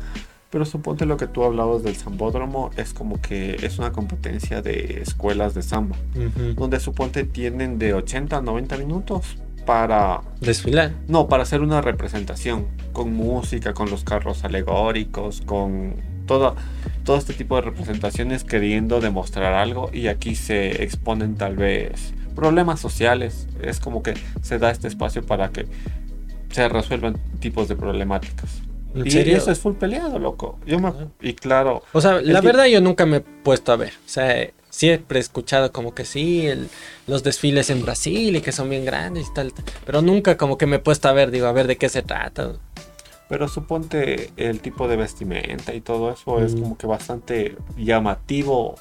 [0.50, 5.02] Pero suponte lo que tú hablabas del sambódromo es como que es una competencia de
[5.02, 5.96] escuelas de samba,
[6.54, 10.92] donde suponte tienen de 80 a 90 minutos para Desfilar.
[11.08, 15.96] no, para hacer una representación con música, con los carros alegóricos, con
[16.26, 16.54] todo
[17.02, 22.80] todo este tipo de representaciones queriendo demostrar algo y aquí se exponen tal vez problemas
[22.80, 25.66] sociales, es como que se da este espacio para que
[26.50, 28.62] se resuelvan tipos de problemáticas.
[28.94, 29.36] ¿En Y serio?
[29.36, 30.58] eso es full peleado, loco.
[30.66, 33.90] Yo me- y claro, O sea, la verdad yo nunca me he puesto a ver.
[34.06, 36.68] O sea, siempre he escuchado como que sí, el-
[37.08, 39.64] los desfiles en Brasil y que son bien grandes y tal, tal.
[39.84, 42.02] Pero nunca como que me he puesto a ver, digo, a ver de qué se
[42.02, 42.52] trata.
[43.26, 48.74] pero suponte el tipo de vestimenta y todo eso es como que bastante llamativo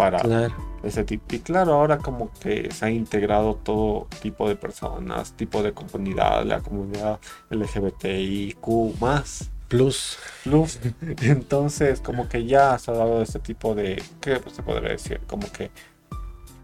[0.00, 0.54] para Claro.
[0.82, 1.34] ese tipo.
[1.34, 6.44] Y claro, ahora como que se ha integrado todo tipo de personas, tipo de comunidad,
[6.46, 7.18] la comunidad
[7.50, 9.50] LGBTIQ más.
[9.68, 10.18] Plus.
[10.42, 10.78] Plus.
[11.22, 15.20] Entonces, como que ya se ha dado este tipo de, ¿qué se podría decir?
[15.26, 15.70] Como que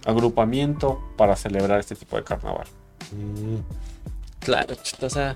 [0.07, 2.67] agrupamiento para celebrar este tipo de carnaval.
[3.13, 3.57] Mm,
[4.41, 5.35] Claro, o sea.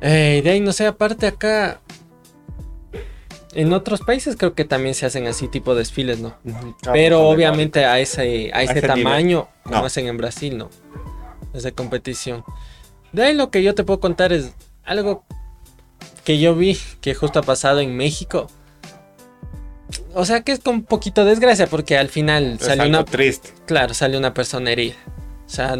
[0.00, 1.80] eh, de ahí, no sé, aparte acá.
[3.52, 6.34] En otros países creo que también se hacen así tipo desfiles, ¿no?
[6.92, 9.02] Pero obviamente a ese, a ese ese nivel.
[9.04, 9.84] tamaño, como No.
[9.84, 10.70] hacen en Brasil, no.
[11.52, 12.44] Esa competición.
[13.12, 14.52] De ahí lo que yo te puedo contar es
[14.84, 15.24] algo
[16.24, 18.46] que yo vi que justo ha pasado en México.
[20.14, 22.98] O sea que es con un poquito de desgracia porque al final Es salió algo
[22.98, 23.50] una, triste.
[23.66, 24.94] claro, salió una persona herida.
[25.46, 25.76] O sea,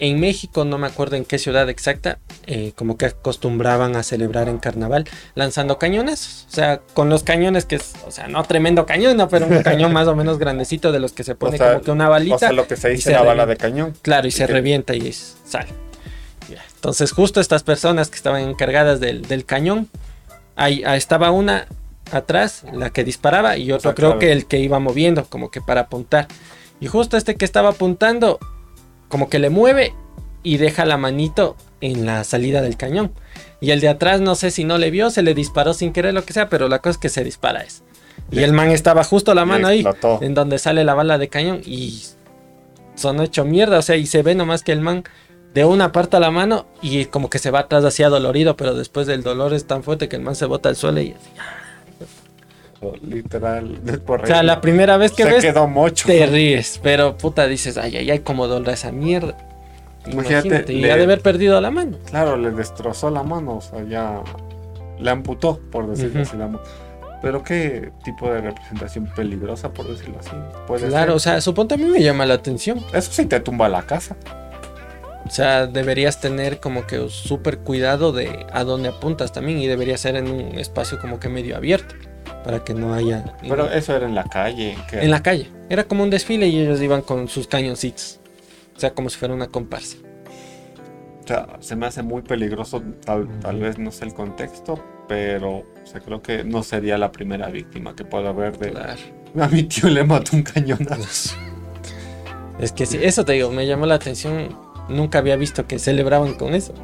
[0.00, 4.48] en México, no me acuerdo en qué ciudad exacta, eh, como que acostumbraban a celebrar
[4.48, 6.46] en carnaval lanzando cañones.
[6.48, 9.62] O sea, con los cañones que es, o sea, no tremendo cañón, no, pero un
[9.62, 12.08] cañón más o menos grandecito de los que se pone O sea, como que una
[12.08, 12.36] balita.
[12.36, 13.94] O sea, lo que se dice la bala de cañón.
[14.02, 15.68] Claro, y se que- revienta y es- sale.
[16.76, 19.88] Entonces, justo estas personas que estaban encargadas del, del cañón,
[20.54, 21.66] ahí, estaba una
[22.12, 25.82] atrás, la que disparaba, y otro creo que el que iba moviendo, como que para
[25.82, 26.28] apuntar.
[26.80, 28.38] Y justo este que estaba apuntando,
[29.08, 29.94] como que le mueve
[30.42, 33.12] y deja la manito en la salida del cañón.
[33.60, 36.14] Y el de atrás, no sé si no le vio, se le disparó sin querer,
[36.14, 37.82] lo que sea, pero la cosa es que se dispara es.
[38.30, 40.18] Y el man estaba justo la mano ahí, explotó.
[40.22, 42.02] en donde sale la bala de cañón y
[42.94, 45.04] son hecho mierda, o sea, y se ve nomás que el man
[45.54, 48.74] de una parte a la mano y como que se va atrás así dolorido, pero
[48.74, 51.14] después del dolor es tan fuerte que el man se bota al suelo y
[53.02, 53.80] Literal.
[54.06, 56.06] Por o sea, la primera vez que se ves quedó mocho.
[56.06, 59.36] te ríes, pero puta dices, ay, ay, ay, cómo dolor esa mierda.
[60.06, 61.98] Imagínate, Imagínate, y le- ha de haber perdido la mano.
[62.06, 64.22] Claro, le destrozó la mano, o sea, ya
[64.98, 66.28] le amputó, por decirlo Ujú.
[66.30, 66.36] así.
[66.36, 66.60] la mano.
[67.20, 70.30] Pero qué tipo de representación peligrosa, por decirlo así.
[70.68, 72.78] Puede Claro, o sea, suponte a mí me llama la atención.
[72.94, 74.16] Eso sí te tumba la casa.
[75.26, 79.98] O sea, deberías tener como que súper cuidado de a dónde apuntas también y debería
[79.98, 81.96] ser en un espacio como que medio abierto
[82.44, 83.36] para que no haya...
[83.40, 84.76] Pero eso era en la calle.
[84.92, 85.50] En la calle.
[85.68, 88.20] Era como un desfile y ellos iban con sus cañoncitos.
[88.76, 89.96] O sea, como si fuera una comparsa.
[91.24, 95.58] O sea, se me hace muy peligroso, tal, tal vez no sé el contexto, pero
[95.58, 98.70] o sea, creo que no sería la primera víctima que pueda haber de...
[98.70, 99.00] Claro.
[99.40, 101.36] A mi tío le mató un cañonazo.
[102.58, 104.48] Es que sí, eso te digo, me llamó la atención.
[104.88, 106.74] Nunca había visto que celebraban con eso.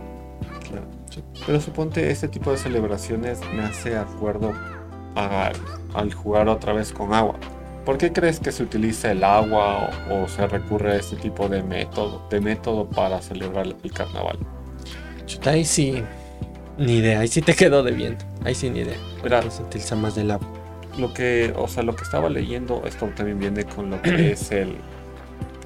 [0.69, 0.87] Claro.
[1.47, 4.53] Pero suponte, este tipo de celebraciones me hace acuerdo
[5.15, 5.53] a-
[5.93, 7.41] al jugar otra vez con agua.
[7.85, 11.49] ¿Por qué crees que se utiliza el agua o, o se recurre a este tipo
[11.49, 14.41] de método, de método para celebrar el carnaval?
[15.27, 16.11] Chuta, ahí sí.
[16.77, 18.25] Ni idea, ahí sí te quedó debiendo.
[18.45, 19.03] Ahí sí ni idea.
[19.23, 20.49] Mira, Se utiliza más del agua.
[20.97, 24.51] lo que, o sea, lo que estaba leyendo, esto también viene con lo que es
[24.53, 24.85] el,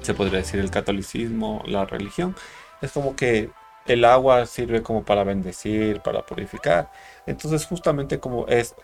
[0.01, 2.35] se podría decir, el catolicismo, la religión.
[2.81, 3.53] Es como que
[3.85, 6.91] el agua sirve como para bendecir, para purificar.
[7.25, 8.75] Entonces, justamente como es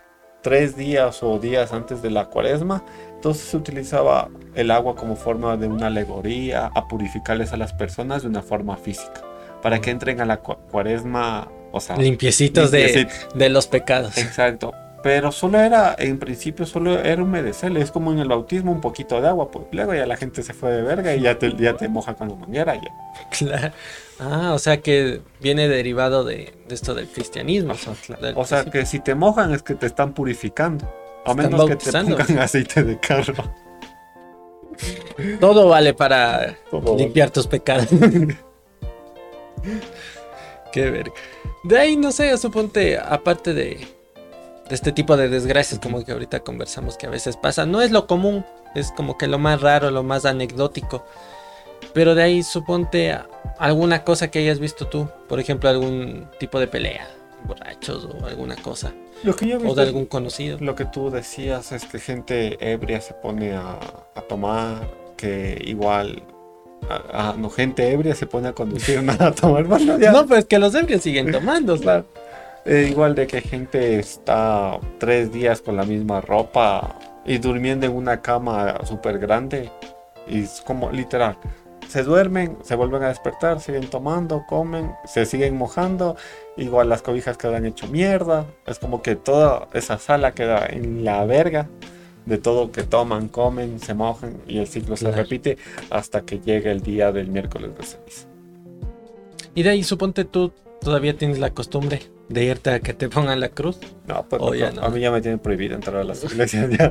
[0.46, 2.84] tres días o días antes de la cuaresma,
[3.16, 8.22] entonces se utilizaba el agua como forma de una alegoría a purificarles a las personas
[8.22, 9.22] de una forma física,
[9.60, 13.28] para que entren a la cua- cuaresma, o sea, Limpiecitos de, limpiecitos.
[13.36, 14.16] de los pecados.
[14.18, 14.72] Exacto.
[15.02, 17.80] Pero solo era, en principio, solo era humedecerle.
[17.80, 19.50] Es como en el bautismo, un poquito de agua.
[19.52, 22.14] Pues luego ya la gente se fue de verga y ya te, ya te moja
[22.14, 22.74] con la manguera.
[22.74, 22.90] Ya.
[23.38, 23.72] Claro.
[24.18, 27.74] Ah, o sea que viene derivado de, de esto del cristianismo.
[27.74, 28.80] o sea, del O sea principio.
[28.80, 30.86] que si te mojan es que te están purificando.
[31.24, 33.34] A Están menos que te pongan aceite de carro.
[35.40, 37.88] todo vale para Todo limpiar tus pecados.
[40.72, 41.12] Qué verga.
[41.64, 43.64] De ahí, no sé, suponte, aparte de,
[44.68, 47.90] de este tipo de desgracias, como que ahorita conversamos que a veces pasa, no es
[47.90, 51.04] lo común, es como que lo más raro, lo más anecdótico.
[51.96, 53.16] Pero de ahí, suponte
[53.58, 57.08] alguna cosa que hayas visto tú, por ejemplo, algún tipo de pelea,
[57.46, 60.58] borrachos o alguna cosa, Lo que yo he o visto de es- algún conocido.
[60.60, 63.78] Lo que tú decías es que gente ebria se pone a,
[64.14, 66.22] a tomar, que igual...
[66.90, 69.64] a- a- no, gente ebria se pone a conducir, nada a tomar.
[69.64, 70.12] Bueno, ya.
[70.12, 72.04] No, pues que los ebrios siguen tomando, o sea,
[72.66, 77.92] Eh, igual de que gente está tres días con la misma ropa y durmiendo en
[77.96, 79.70] una cama súper grande.
[80.28, 81.36] Y es como literal.
[81.88, 86.16] Se duermen, se vuelven a despertar, siguen tomando, comen, se siguen mojando.
[86.56, 88.44] Igual las cobijas quedan hecho mierda.
[88.66, 91.68] Es como que toda esa sala queda en la verga
[92.24, 95.22] de todo que toman, comen, se mojan y el ciclo se Claro.
[95.22, 95.58] repite
[95.90, 98.26] hasta que llegue el día del miércoles de ceniza.
[99.54, 103.38] Y de ahí suponte tú todavía tienes la costumbre de irte a que te pongan
[103.40, 103.78] la cruz.
[104.06, 104.82] No, pues no, ya no.
[104.82, 106.90] a mí ya me tienen prohibido entrar a las iglesias ya.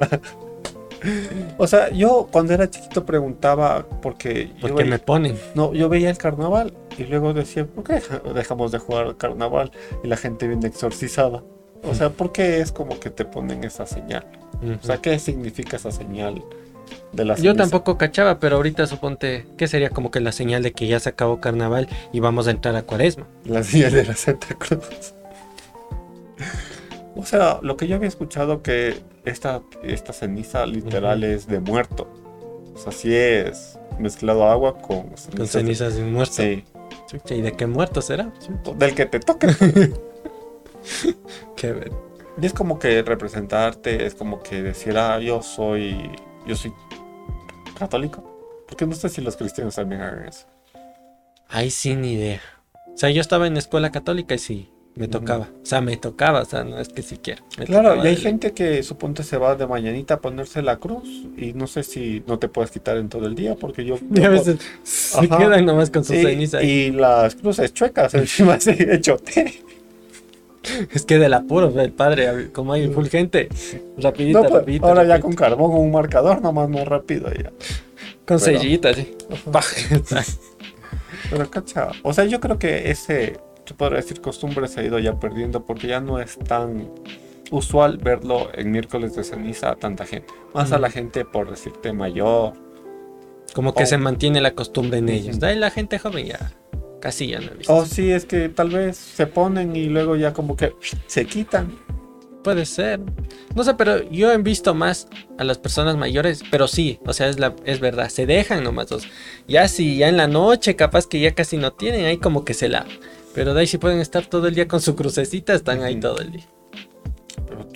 [1.57, 5.37] O sea, yo cuando era chiquito preguntaba porque Porque me ponen.
[5.55, 9.17] no, yo veía el carnaval y luego decía, ¿por qué deja- dejamos de jugar al
[9.17, 9.71] carnaval
[10.03, 11.43] y la gente viene exorcizada?
[11.83, 14.25] O sea, ¿por qué es como que te ponen esa señal?
[14.81, 16.41] O sea, ¿qué significa esa señal
[17.11, 20.71] de la Yo tampoco cachaba, pero ahorita suponte que sería como que la señal de
[20.71, 23.27] que ya se acabó carnaval y vamos a entrar a cuaresma.
[23.43, 25.13] La señal de la Santa Cruz.
[27.25, 32.07] O sea, lo que yo había escuchado que esta, esta ceniza literal es de muerto.
[32.75, 35.49] O sea, sí es mezclado agua con Con cenizas.
[35.49, 36.33] cenizas de un muerto.
[36.35, 36.63] Sí.
[37.31, 38.31] ¿Y de qué muerto será?
[38.77, 39.47] Del que te toque.
[41.55, 41.91] Qué ver-
[42.39, 46.11] Y es como que representarte, es como que decir, ah, yo soy,
[46.45, 46.71] yo soy
[47.79, 48.23] católico.
[48.67, 50.45] Porque no sé si los cristianos también hagan eso.
[51.49, 52.41] Ay, sí, ni idea.
[52.93, 55.49] O sea, yo estaba en escuela católica y sí, me tocaba.
[55.62, 57.43] O sea, me tocaba, o sea, no es que siquiera.
[57.65, 61.03] Claro, y hay gente que suponte se va de mañanita a ponerse la cruz
[61.38, 63.97] y no sé si no te puedes quitar en todo el día porque yo...
[64.15, 66.60] Y a veces se quedan nomás con su Sí, ceniza.
[66.60, 66.69] ahí.
[66.69, 69.62] y las cruces chuecas encima así hecho té.
[70.93, 73.49] Es que del apuro, el padre, como hay full gente,
[73.97, 74.88] rapidito, No, pues, rapidito.
[74.88, 77.51] ahora ya con carbón o un marcador nomás más rápido ya.
[78.25, 79.13] Con sellitas, sí.
[81.29, 84.99] Pero cacha, o sea, yo creo que ese, se podría decir, costumbre se ha ido
[84.99, 86.89] ya perdiendo porque ya no es tan
[87.51, 90.34] usual verlo en miércoles de ceniza a tanta gente.
[90.54, 90.82] Más a Mm.
[90.82, 92.54] la gente, por decirte, mayor.
[93.54, 93.88] Como que Oh.
[93.88, 95.41] se mantiene la costumbre en ellos.
[95.43, 96.51] Ahí la gente joven ya
[96.99, 97.73] casi ya no he visto.
[97.75, 100.73] O sí, es que tal vez se ponen y luego ya como que
[101.08, 101.78] se quitan.
[102.43, 102.99] Puede ser.
[103.56, 105.08] No sé, pero yo he visto más
[105.39, 108.88] a las personas mayores, pero sí, o sea, es, la, es verdad, se dejan nomás
[108.88, 109.08] dos.
[109.47, 112.54] Ya si ya en la noche, capaz que ya casi no tienen, ahí como que
[112.54, 112.86] se la.
[113.36, 116.19] Pero de ahí si pueden estar todo el día con su crucecita, están ahí todo
[116.19, 116.45] el día.
[117.48, 117.67] Pero.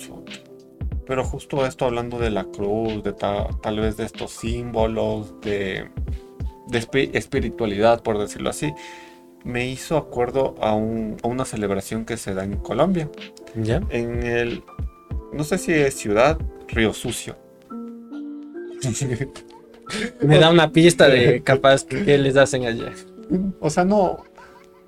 [1.06, 5.90] Pero justo esto hablando de la cruz, de ta- tal vez de estos símbolos, de,
[6.68, 8.72] de espi- espiritualidad, por decirlo así,
[9.42, 13.10] me hizo acuerdo a, un- a una celebración que se da en Colombia.
[13.56, 13.82] ¿Ya?
[13.90, 14.62] En el,
[15.32, 17.36] no sé si es ciudad, Río Sucio.
[20.22, 22.92] Me da una pista de capaz que, que les hacen allá.
[23.58, 24.24] O sea, no,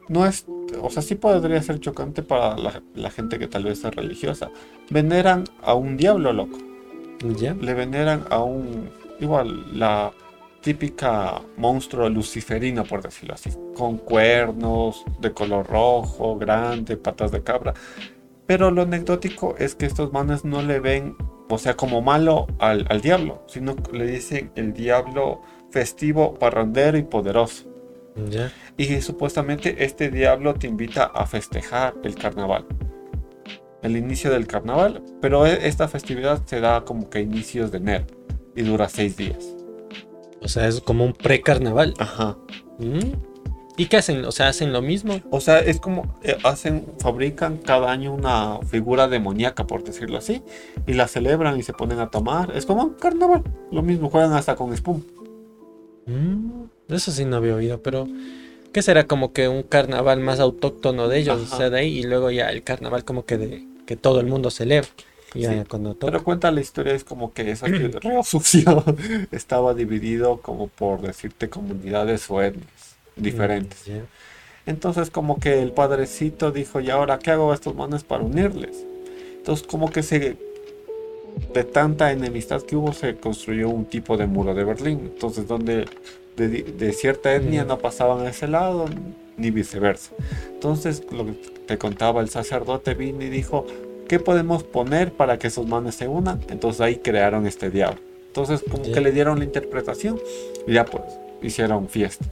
[0.09, 0.47] no es,
[0.81, 4.51] o sea, sí podría ser chocante para la, la gente que tal vez es religiosa.
[4.91, 6.59] Veneran a un diablo loco.
[7.39, 7.55] ¿Ya?
[7.55, 10.13] le veneran a un igual la
[10.61, 17.75] típica monstruo luciferino por decirlo así con cuernos de color rojo grande patas de cabra
[18.47, 21.17] pero lo anecdótico es que estos manes no le ven
[21.49, 26.99] o sea como malo al, al diablo sino que le dicen el diablo festivo parrandero
[26.99, 27.72] y poderoso
[28.77, 32.67] Y supuestamente este diablo te invita a festejar el carnaval.
[33.83, 37.79] El inicio del carnaval, pero e- esta festividad se da como que a inicios de
[37.79, 38.07] enero
[38.55, 39.57] y dura seis días.
[40.41, 41.95] O sea, es como un pre-carnaval.
[41.99, 42.37] Ajá.
[42.79, 43.13] ¿Mm?
[43.77, 44.25] ¿Y qué hacen?
[44.25, 45.21] O sea, hacen lo mismo.
[45.31, 50.43] O sea, es como eh, hacen, fabrican cada año una figura demoníaca, por decirlo así,
[50.87, 52.53] y la celebran y se ponen a tomar.
[52.55, 53.43] Es como un carnaval.
[53.71, 55.01] Lo mismo, juegan hasta con espuma.
[56.07, 56.65] Mm,
[56.97, 58.09] Eso sí no había oído, pero
[58.73, 61.43] ¿qué será como que un carnaval más autóctono de ellos?
[61.43, 61.55] Ajá.
[61.55, 64.27] O sea, de ahí y luego ya el carnaval como que de que todo el
[64.27, 64.89] mundo celebra.
[65.35, 66.13] Y ya Sí, cuando toca.
[66.13, 68.85] Pero cuenta la historia, es como que esa Río Sucio
[69.31, 73.85] estaba dividido como por decirte comunidades o etnias diferentes.
[73.87, 74.05] Ya.
[74.67, 78.85] Entonces como que el padrecito dijo, ¿y ahora qué hago a estos manes para unirles?
[79.37, 80.37] Entonces como que se...
[81.55, 85.01] De tanta enemistad que hubo se construyó un tipo de muro de Berlín.
[85.15, 85.87] Entonces donde
[86.37, 88.87] de, de cierta etnia no pasaban a ese lado
[89.37, 90.13] ni viceversa.
[90.53, 91.33] Entonces lo que
[91.67, 93.67] te contaba el sacerdote vino y dijo,
[94.09, 96.41] ¿qué podemos poner para que esos manes se unan?
[96.49, 98.01] Entonces ahí crearon este diablo.
[98.27, 100.19] Entonces como que le dieron la interpretación
[100.67, 101.03] y ya pues
[101.43, 102.25] hicieron fiesta.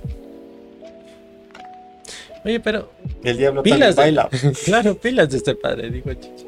[2.44, 2.88] Oye, pero
[3.22, 4.52] El diablo Pilas también de- baila.
[4.64, 6.46] claro, pilas de este padre, digo chichi.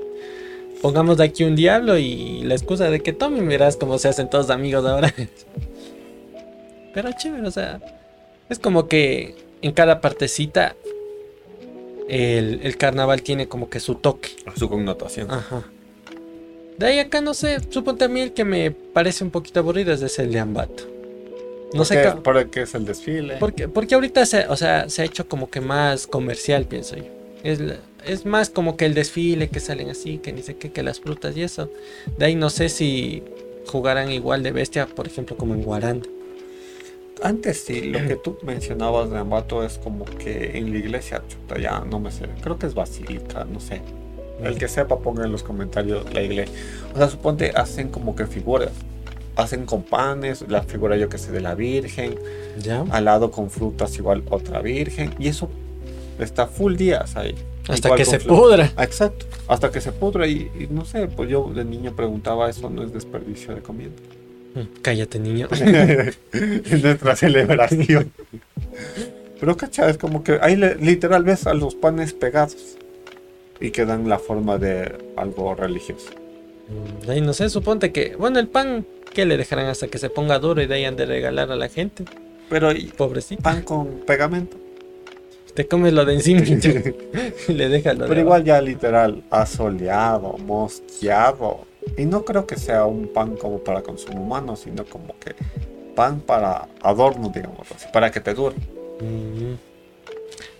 [0.80, 4.28] Pongamos de aquí un diablo y la excusa de que tomen, verás cómo se hacen
[4.30, 5.12] todos amigos ahora.
[6.94, 7.80] Pero chévere, o sea,
[8.48, 10.76] es como que en cada partecita
[12.08, 14.30] el, el carnaval tiene como que su toque.
[14.56, 15.30] Su connotación.
[15.30, 15.64] Ajá.
[16.78, 19.92] De ahí acá no sé, suponte a mí el que me parece un poquito aburrido
[19.92, 20.84] es el de Ambato.
[21.74, 23.36] No sé, ¿Qué, ¿Por qué es el desfile?
[23.38, 27.04] porque, porque ahorita se, o sea, se ha hecho como que más comercial, pienso yo.
[27.42, 27.60] Es,
[28.04, 31.00] es más como que el desfile que salen así, que ni sé qué, que las
[31.00, 31.70] frutas y eso.
[32.18, 33.22] De ahí no sé si
[33.66, 36.06] jugarán igual de bestia, por ejemplo, como en Guaranda.
[37.22, 41.58] Antes sí, lo que tú mencionabas de Ambato es como que en la iglesia, chuta,
[41.58, 43.80] ya no me sé, creo que es basílica, no sé.
[44.42, 46.52] El que sepa ponga en los comentarios la iglesia.
[46.92, 48.72] O sea, suponte hacen como que figuras.
[49.36, 52.16] Hacen con panes, la figura yo que sé de la Virgen,
[52.60, 52.84] ¿Ya?
[52.90, 55.48] al lado con frutas igual otra Virgen, y eso
[56.18, 57.34] está full días ahí.
[57.68, 58.72] Hasta Igual que se pudra.
[58.78, 62.68] Exacto, hasta que se pudra y, y no sé, pues yo de niño preguntaba, eso
[62.68, 63.90] no es desperdicio de comida.
[64.82, 65.48] Cállate, niño.
[66.32, 68.12] en nuestra celebración.
[69.40, 72.76] Pero cacha, es como que ahí literal ves a los panes pegados
[73.60, 76.10] y que dan la forma de algo religioso.
[76.68, 80.10] Mm, ahí no sé, suponte que, bueno, el pan, ¿qué le dejarán hasta que se
[80.10, 82.04] ponga duro y de ahí han de regalar a la gente?
[82.48, 83.42] Pero y Pobrecito.
[83.42, 84.56] pan con pegamento.
[85.54, 86.54] Te comes lo de encima y
[87.52, 88.20] le dejas lo de Pero abajo.
[88.20, 91.66] igual ya literal asoleado, mosqueado.
[91.96, 95.34] Y no creo que sea un pan como para consumo humano, sino como que
[95.94, 98.56] pan para adorno, digamos así, para que te dure.
[99.00, 99.54] Mm,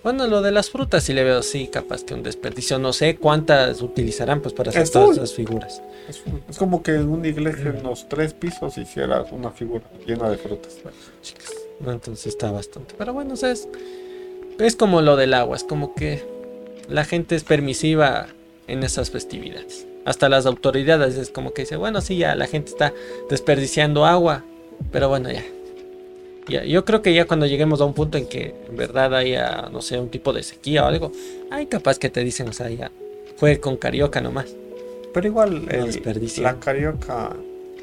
[0.03, 2.79] Bueno, lo de las frutas sí le veo así, capaz que un desperdicio.
[2.79, 5.81] No sé cuántas utilizarán pues para hacer Es todas esas figuras.
[6.09, 10.29] Es, es como que en una iglesia en los tres pisos hiciera una figura llena
[10.29, 10.79] de frutas.
[11.23, 11.53] chicas.
[11.87, 12.95] Entonces está bastante.
[12.99, 13.68] Pero bueno, o sea, es,
[14.59, 16.25] es como lo del agua, es como que
[16.89, 18.27] la gente es permisiva
[18.66, 19.87] en esas festividades.
[20.05, 22.92] Hasta las autoridades es como que dice, bueno, sí, ya la gente está
[23.30, 24.44] desperdiciando agua,
[24.90, 25.44] pero bueno, ya.
[26.48, 29.68] Ya, yo creo que ya cuando lleguemos a un punto en que en verdad haya,
[29.72, 31.12] no sé, un tipo de sequía o algo,
[31.53, 32.90] hay capaz que te dicen, o sea, ya
[33.36, 34.46] fue con carioca nomás.
[35.14, 36.42] Pero igual No el- desperdicio.
[36.42, 37.30] la carioca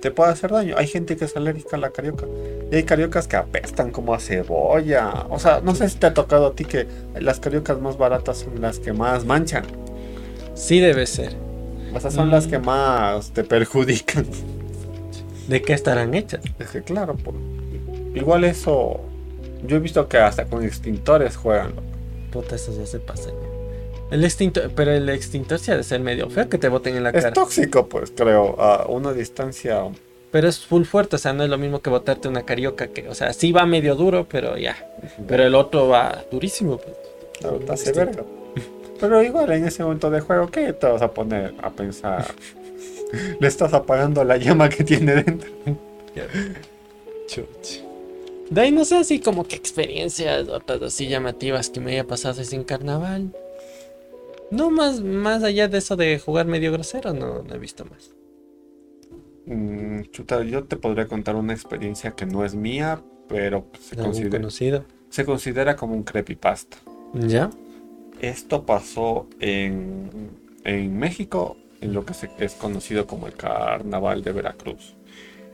[0.02, 0.76] te puede hacer daño.
[0.78, 2.26] Hay gente que es alérgica a la carioca.
[2.72, 5.26] Y hay cariocas que apestan como a cebolla.
[5.30, 6.86] O sea, no sé si te ha tocado a ti que
[7.20, 9.64] las cariocas más baratas son las que más manchan.
[10.56, 11.34] Sí debe ser.
[11.94, 12.32] O sea, son Mm.
[12.32, 14.26] las que más te perjudican.
[15.48, 16.42] ¿De qué estarán hechas?
[16.60, 17.34] Es que claro, por-
[18.16, 19.00] igual eso...
[19.66, 21.74] Yo he visto que hasta con extintores juegan.
[22.32, 23.30] Puta, eso ya se pasa.
[24.12, 27.04] El extintor, pero el extintor sí ha de ser medio feo que te boten en
[27.04, 27.34] la Es cara.
[27.34, 29.84] tóxico, pues creo, a una distancia...
[30.32, 33.10] Pero es full fuerte, o sea, no es lo mismo que botarte una carioca que,
[33.10, 34.78] o sea, sí va medio duro, pero ya.
[35.28, 36.78] Pero el otro va durísimo.
[36.78, 36.96] pues.
[37.40, 38.24] Claro, Este- verga.
[39.00, 42.26] Pero igual en ese momento de juego, ¿qué te vas a poner a pensar?
[43.40, 45.50] Le estás apagando la llama que tiene dentro.
[47.28, 47.82] Chuch.
[48.50, 52.42] De ahí no sé, así como que experiencias, otras así llamativas que me haya pasado
[52.52, 53.32] en carnaval.
[54.52, 58.12] No más, más allá de eso de jugar medio grosero, no, no he visto más.
[59.46, 64.06] Mm, chuta, yo te podría contar una experiencia que no es mía, pero se, ¿Algún
[64.12, 64.86] considera, conocido?
[65.10, 66.78] se considera como un creepypasta.
[67.14, 67.52] ¿Ya?
[68.20, 70.10] Esto pasó en,
[70.64, 74.96] en México, en lo que se- es conocido como el Carnaval de Veracruz.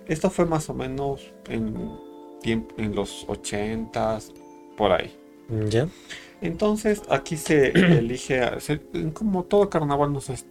[0.07, 1.75] Esto fue más o menos en,
[2.43, 4.31] en los 80s,
[4.77, 5.15] por ahí.
[5.69, 5.87] ¿Ya?
[6.41, 8.81] Entonces aquí se elige, se-
[9.13, 10.45] como todo carnaval, no sé si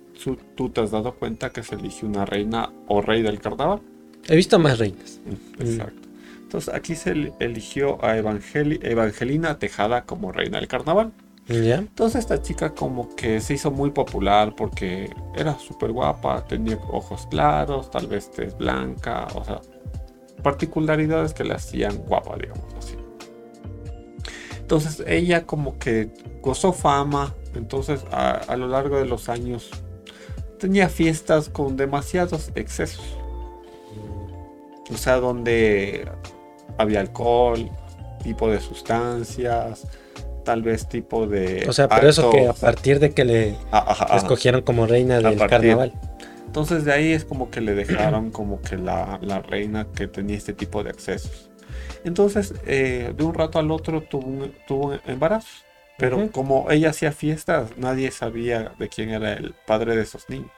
[0.55, 3.81] tú- te has dado cuenta que se elige una reina o rey del carnaval.
[4.29, 5.21] He visto más reinas.
[5.59, 6.09] Exacto.
[6.43, 11.13] Entonces aquí se el- eligió a Evangeli- Evangelina Tejada como reina del carnaval.
[11.49, 17.27] Entonces esta chica como que se hizo muy popular porque era súper guapa, tenía ojos
[17.31, 19.61] claros, tal vez tez blanca, o sea,
[20.43, 22.97] particularidades que la hacían guapa, digamos así.
[24.59, 29.71] Entonces ella como que gozó fama, entonces a, a lo largo de los años
[30.59, 33.19] tenía fiestas con demasiados excesos.
[34.91, 36.11] O sea, donde
[36.79, 37.71] había alcohol,
[38.23, 39.87] tipo de sustancias,
[40.45, 41.65] tal vez tipo de...
[41.69, 44.17] O sea, por eso que a partir de que le Ah, ajá, ajá.
[44.17, 45.93] escogieron como reina del carnaval.
[46.47, 50.37] Entonces de ahí es como que le dejaron como que la, la reina que tenía
[50.37, 51.51] este tipo de accesos.
[52.05, 55.49] Entonces eh, de un rato al otro tuvo un, tuvo un embarazo.
[55.97, 60.51] Pero como ella hacía fiestas, nadie sabía de quién era el padre de esos niños.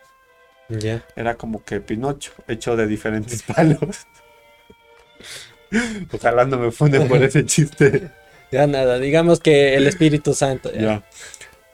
[0.69, 1.05] Ya.
[1.15, 4.07] Era como que Pinocho, hecho de diferentes palos.
[6.13, 8.11] Ojalá no me funden por ese chiste.
[8.53, 10.73] Ya nada, digamos que el Espíritu Santo.
[10.73, 10.81] Ya.
[10.81, 11.05] Ya.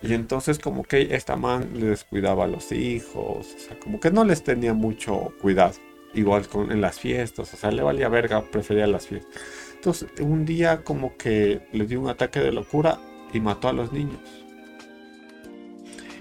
[0.03, 4.11] Y entonces como que esta man le descuidaba a los hijos, o sea, como que
[4.11, 5.75] no les tenía mucho cuidado.
[6.15, 9.33] Igual con, en las fiestas, o sea, le valía verga, prefería las fiestas.
[9.75, 13.01] Entonces un día como que le dio un ataque de locura
[13.33, 14.21] y mató a los niños.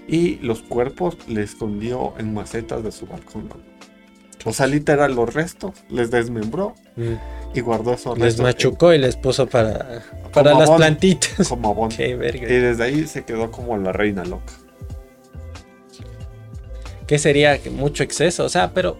[0.08, 3.48] Y los cuerpos le escondió en macetas de su balcón.
[4.44, 7.14] O sea, literal, los restos les desmembró Mm.
[7.54, 11.48] y guardó esos Les restos en- machucó y les puso para, para las plantitas.
[11.48, 11.88] como.
[11.96, 12.14] Qué Y
[12.60, 14.52] desde ahí se quedó como la reina loca.
[17.06, 18.44] ¿Qué sería que mucho exceso?
[18.44, 18.96] O sea, pero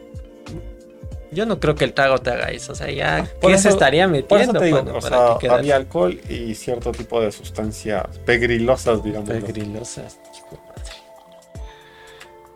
[1.30, 2.72] yo no creo que el trago te haga eso.
[2.72, 4.45] O sea, ya, Por ¿qué eso- se estaría Por metiendo?
[4.53, 7.32] eso te digo, mano, o para sea, que quedara había alcohol y cierto tipo de
[7.32, 9.30] sustancias pegrilosas, digamos.
[9.30, 10.18] pegrilosas?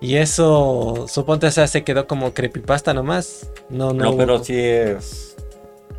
[0.01, 3.51] Y eso, suponte, o sea, se quedó como creepypasta nomás.
[3.71, 4.05] No, no.
[4.05, 5.37] No, pero sí es.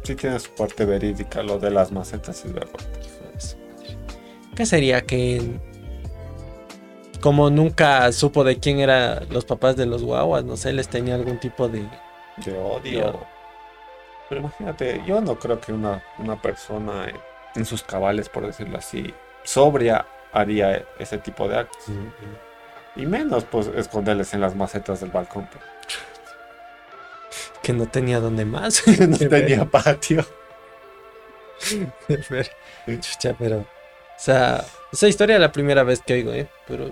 [0.04, 2.80] Sí tiene su parte verídica, lo de las macetas es verdad.
[4.56, 5.60] ¿Qué sería que
[7.22, 11.16] como nunca supo de quién eran los papás de los guaguas, no sé, les tenía
[11.16, 11.88] algún tipo de
[12.38, 13.20] De odio.
[14.30, 17.16] Pero imagínate, yo no creo que una, una persona en,
[17.56, 21.86] en sus cabales, por decirlo así, sobria haría ese tipo de actos.
[22.98, 25.48] Y menos, pues, esconderles en las macetas del balcón.
[25.52, 25.64] pues.
[27.62, 28.84] que no tenía donde más.
[29.08, 30.26] no tenía patio.
[32.30, 32.50] Ver,
[33.00, 33.60] Chucha, pero.
[33.60, 36.50] O sea, esa historia es la primera vez que oigo, ¿eh?
[36.68, 36.90] Pero.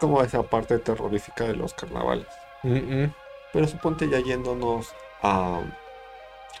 [0.00, 2.26] Como esa parte terrorífica de los carnavales.
[2.62, 3.14] mm, mm.
[3.52, 4.92] Pero suponte ya yéndonos
[5.22, 5.60] a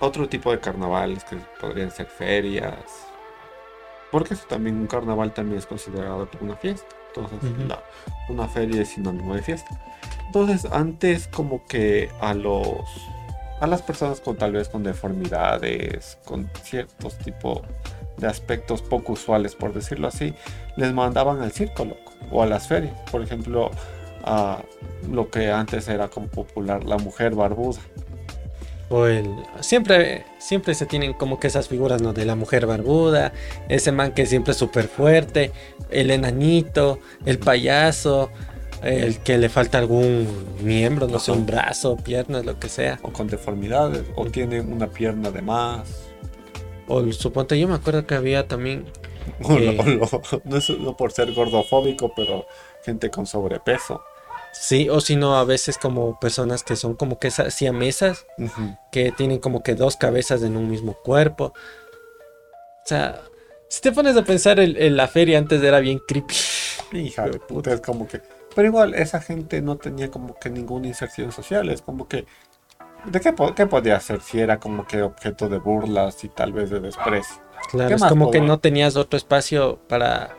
[0.00, 3.08] otro tipo de carnavales que podrían ser ferias.
[4.10, 6.94] Porque eso también un carnaval también es considerado como una fiesta.
[7.16, 7.38] Entonces,
[7.68, 7.82] la-
[8.28, 9.78] una feria es sinónimo de fiesta.
[10.26, 12.68] Entonces, antes como que a los
[13.60, 17.60] a las personas con tal vez con deformidades, con ciertos tipos
[18.18, 20.34] de aspectos poco usuales, por decirlo así,
[20.76, 22.94] les mandaban al circo, loco, o a las ferias.
[23.10, 23.70] Por ejemplo,
[24.24, 24.60] a
[25.10, 27.80] lo que antes era como popular, la mujer barbuda.
[28.90, 29.34] O el.
[29.60, 32.12] Siempre, siempre se tienen como que esas figuras, ¿no?
[32.12, 33.32] De la mujer barbuda,
[33.68, 35.52] ese man que siempre es súper fuerte,
[35.90, 38.30] el enanito, el payaso,
[38.82, 40.28] el que le falta algún
[40.62, 41.40] miembro, no sé, Ajá.
[41.40, 42.98] un brazo, piernas, lo que sea.
[43.02, 45.88] o con deformidades, o tienen una pierna de más.
[46.86, 48.84] O suponte, yo me acuerdo que había también.
[49.42, 49.72] O Eh.
[49.72, 52.44] lo- o lo- no es no por ser gordofóbico, pero
[52.84, 54.02] gente con sobrepeso.
[54.58, 58.76] Sí, o si no, a veces como personas que son como que esas siamesas, Ujú.
[58.92, 61.46] que tienen como que dos cabezas en un mismo cuerpo.
[61.46, 63.20] O sea,
[63.68, 66.34] si te pones a pensar, el, el- la feria antes era bien creepy.
[66.92, 68.20] Hija de puta, es como que.
[68.54, 71.68] Pero igual, esa gente no tenía como que ninguna inserción social.
[71.70, 72.24] Es como que.
[73.06, 76.52] ¿De qué, po- qué podía hacer si era como que objeto de burlas y tal
[76.52, 77.42] vez de desprecio?
[77.70, 80.36] Claro, ¿Qué es como que no tenías otro espacio para,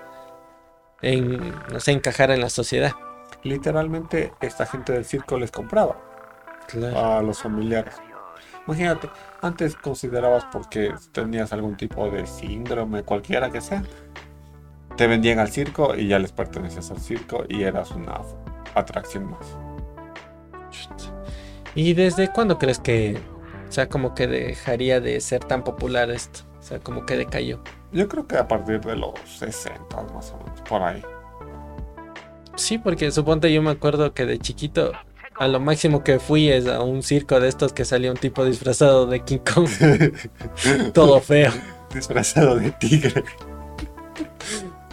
[1.02, 2.94] en, no sé, encajar en la sociedad.
[3.46, 5.96] Literalmente, esta gente del circo les compraba
[6.68, 7.00] Claro.
[7.00, 7.96] a los familiares.
[8.68, 9.08] Imagínate,
[9.44, 13.84] antes considerabas porque tenías algún tipo de síndrome, cualquiera que sea,
[14.98, 18.20] te vendían al circo y ya les pertenecías al circo y eras una
[18.74, 19.46] atracción más.
[21.76, 23.20] ¿Y desde cuándo crees que,
[23.70, 26.40] o sea, como que dejaría de ser tan popular esto?
[26.60, 27.60] O sea, como que decayó.
[27.92, 31.04] Yo creo que a partir de los 60 más o menos, por ahí.
[32.56, 34.92] Sí, porque suponte yo me acuerdo que de chiquito
[35.38, 38.46] a lo máximo que fui es a un circo de estos que salía un tipo
[38.46, 39.70] disfrazado de King Kong,
[40.94, 41.52] todo feo.
[41.94, 43.24] Disfrazado de tigre.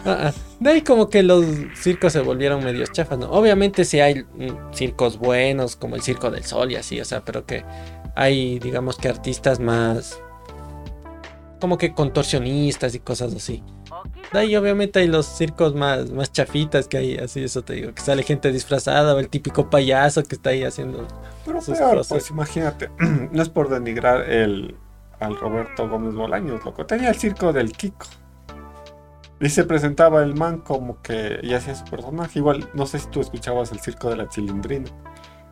[0.05, 0.33] Ah.
[0.59, 1.45] De ahí como que los
[1.75, 3.31] circos se volvieron medios chafas, ¿no?
[3.31, 7.23] Obviamente sí hay mm, circos buenos, como el Circo del Sol y así, o sea,
[7.23, 7.63] pero que
[8.15, 10.19] hay, digamos que artistas más...
[11.61, 13.63] Como que contorsionistas y cosas así.
[14.33, 18.01] Ahí obviamente hay los circos más, más chafitas que hay, así eso te digo, que
[18.01, 21.07] sale gente disfrazada o el típico payaso que está ahí haciendo...
[21.45, 22.07] Pero Sus peor, cosas.
[22.09, 22.89] pues imagínate,
[23.31, 24.75] no es por denigrar el,
[25.19, 26.85] al Roberto Gómez Bolaños, loco.
[26.85, 28.07] Tenía el circo del Kiko.
[29.39, 32.39] Y se presentaba el man como que y hacía su personaje.
[32.39, 34.89] Igual, no sé si tú escuchabas el circo de la chilindrina.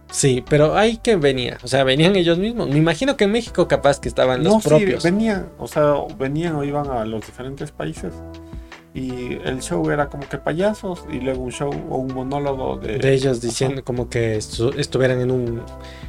[0.10, 2.70] Sí, pero ahí que venía, o sea, venían ellos mismos.
[2.70, 5.04] Me imagino que en México capaz que estaban los no, propios.
[5.04, 8.14] sí, venían, o sea, venían o iban a los diferentes países.
[8.94, 12.98] Y el show era como que payasos y luego un show o un monólogo de...
[12.98, 15.62] de ellos diciendo como que estu- estuvieran en un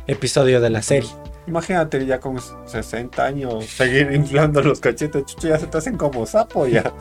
[0.09, 1.09] episodio de la serie.
[1.47, 6.25] Imagínate ya con 60 años seguir inflando los cachetes, chucho, ya se te hacen como
[6.27, 6.93] sapo ya.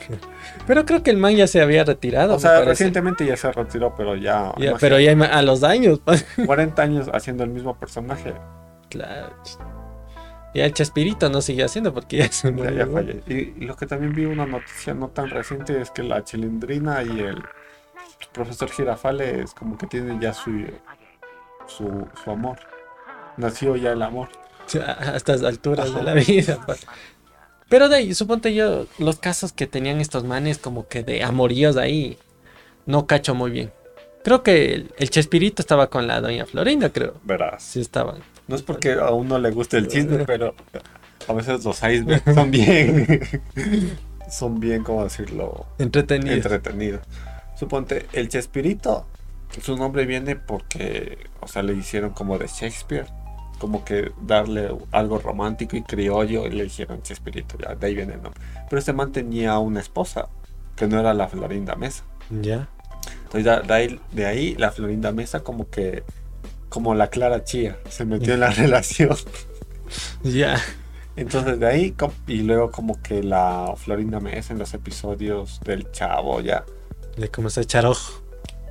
[0.66, 2.34] Pero creo que el man ya se había retirado.
[2.36, 6.00] O sea, recientemente ya se retiró, pero ya, Ya, pero ya a los años.
[6.04, 6.24] pues.
[6.46, 8.32] 40 años haciendo el mismo personaje,
[8.88, 9.34] claro.
[10.54, 12.86] Ya el Chespirito no sigue haciendo porque ya se ya, murió.
[12.86, 13.12] ya.
[13.26, 17.02] Y, y lo que también vi una noticia no tan reciente es que la chilindrina
[17.02, 17.42] y el
[18.32, 20.64] profesor Girafales como que tienen ya su,
[21.66, 22.58] su, su amor.
[23.36, 24.28] Nació ya el amor.
[24.80, 26.60] A estas alturas de la vida.
[26.64, 26.86] pues.
[27.68, 31.76] Pero de ahí, suponte yo, los casos que tenían estos manes como que de amoríos
[31.76, 32.16] ahí,
[32.86, 33.72] no cacho muy bien.
[34.22, 37.14] Creo que el, el Chespirito estaba con la doña Florinda, creo.
[37.24, 37.62] Verás.
[37.62, 38.22] Sí estaban.
[38.46, 40.54] No es porque a uno le guste el chisme, pero
[41.26, 43.20] a veces los icebergs son bien,
[44.30, 45.66] son bien, ¿cómo decirlo?
[45.78, 46.36] Entretenidos.
[46.36, 47.00] entretenido.
[47.56, 49.06] Suponte, el Chespirito,
[49.62, 53.06] su nombre viene porque, o sea, le hicieron como de Shakespeare,
[53.58, 58.14] como que darle algo romántico y criollo y le hicieron Chespirito, ya, de ahí viene
[58.14, 58.40] el nombre.
[58.68, 60.28] Pero este man tenía una esposa,
[60.76, 62.04] que no era la Florinda Mesa.
[62.42, 62.68] Ya.
[63.24, 66.02] Entonces, ya, de, ahí, de ahí la Florinda Mesa como que,
[66.74, 69.16] como la Clara Chía, se metió en la relación.
[70.24, 70.60] Ya.
[71.14, 71.94] Entonces de ahí,
[72.26, 76.64] y luego como que la Florinda Mesa en los episodios del Chavo, ya.
[77.16, 78.24] Le comenzó a echar ojo.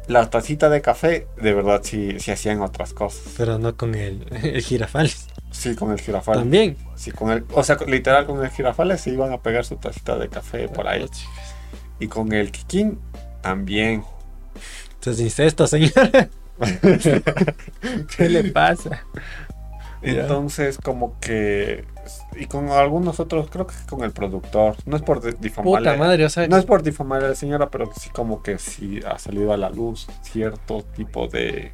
[0.08, 3.36] La tacita de café, de verdad sí, sí hacían otras cosas.
[3.38, 5.28] Pero no con el, el girafales.
[5.51, 6.39] Sí, con el girafal.
[6.39, 6.76] También.
[6.95, 10.18] Sí, con el, o sea, literal con el girafales se iban a pegar su tacita
[10.18, 11.06] de café por ahí.
[12.01, 12.99] Y con el Kikín
[13.41, 14.04] también.
[14.95, 15.93] Entonces, incesto, señor.
[18.18, 19.06] ¿Qué le pasa?
[20.01, 21.86] Entonces, como que.
[22.36, 24.76] Y con algunos otros, creo que con el productor.
[24.86, 25.97] No es por Puta difamarle.
[25.97, 26.47] madre, o sea.
[26.47, 29.58] No es por difamar a la señora, pero sí como que sí ha salido a
[29.58, 31.72] la luz cierto tipo de.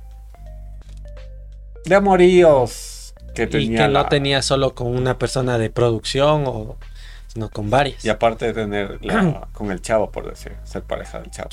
[1.85, 3.77] de amoríos que y tenía.
[3.79, 6.77] que no la- tenía solo con una persona de producción o
[7.27, 8.03] sino con varias.
[8.05, 11.49] Y aparte de tener la, con el chavo, por decir, ser pareja del chavo.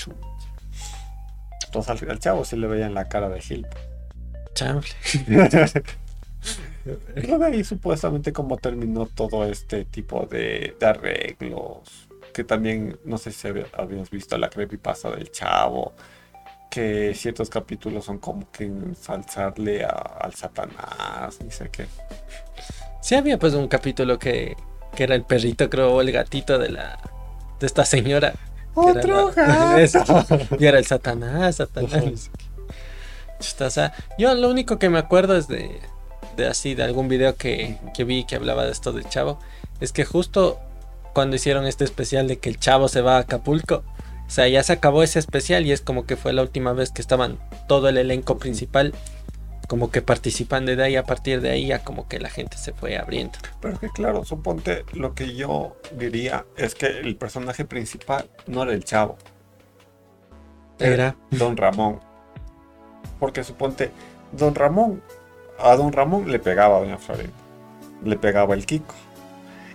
[1.78, 3.66] Entonces al, al chavo sí le veían la cara de Gil.
[4.54, 4.94] Chanfle.
[7.16, 12.08] Luego de ahí supuestamente como terminó todo este tipo de, de arreglos.
[12.32, 15.94] Que también, no sé si había- habías visto la creepypasta del chavo.
[16.70, 19.88] Que ciertos capítulos son como que ensalzarle a-
[20.20, 21.86] al Satanás, ni sé qué.
[23.02, 24.56] Sí había pues un capítulo que,
[24.94, 26.98] que era el perrito, creo, o el gatito de la
[27.58, 28.34] de esta señora.
[28.76, 29.76] ¡Otro la- gato!
[29.78, 30.04] Eso.
[30.58, 32.30] Y era el Satanás, Satanás.
[33.60, 35.80] o sea, yo lo único que me acuerdo es de,
[36.36, 39.38] de así, de algún video que, que vi que hablaba de esto del chavo.
[39.80, 40.58] Es que justo
[41.12, 43.82] cuando hicieron este especial de que el chavo se va a Acapulco,
[44.26, 46.90] o sea, ya se acabó ese especial y es como que fue la última vez
[46.90, 48.92] que estaban todo el elenco principal
[49.66, 52.72] como que participando de ahí a partir de ahí ya como que la gente se
[52.72, 53.38] fue abriendo.
[53.60, 58.62] Pero es que claro, suponte lo que yo diría es que el personaje principal no
[58.62, 59.18] era el chavo,
[60.78, 62.00] Era Don Ramón.
[63.18, 63.90] Porque suponte,
[64.32, 65.02] Don Ramón,
[65.58, 67.32] a Don Ramón le pegaba a Doña Florinda,
[68.04, 68.94] le pegaba el Kiko.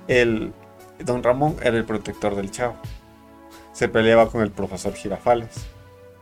[0.08, 0.54] El,
[1.00, 2.76] Don Ramón era el protector del chavo.
[3.74, 5.66] Se peleaba con el profesor Girafales.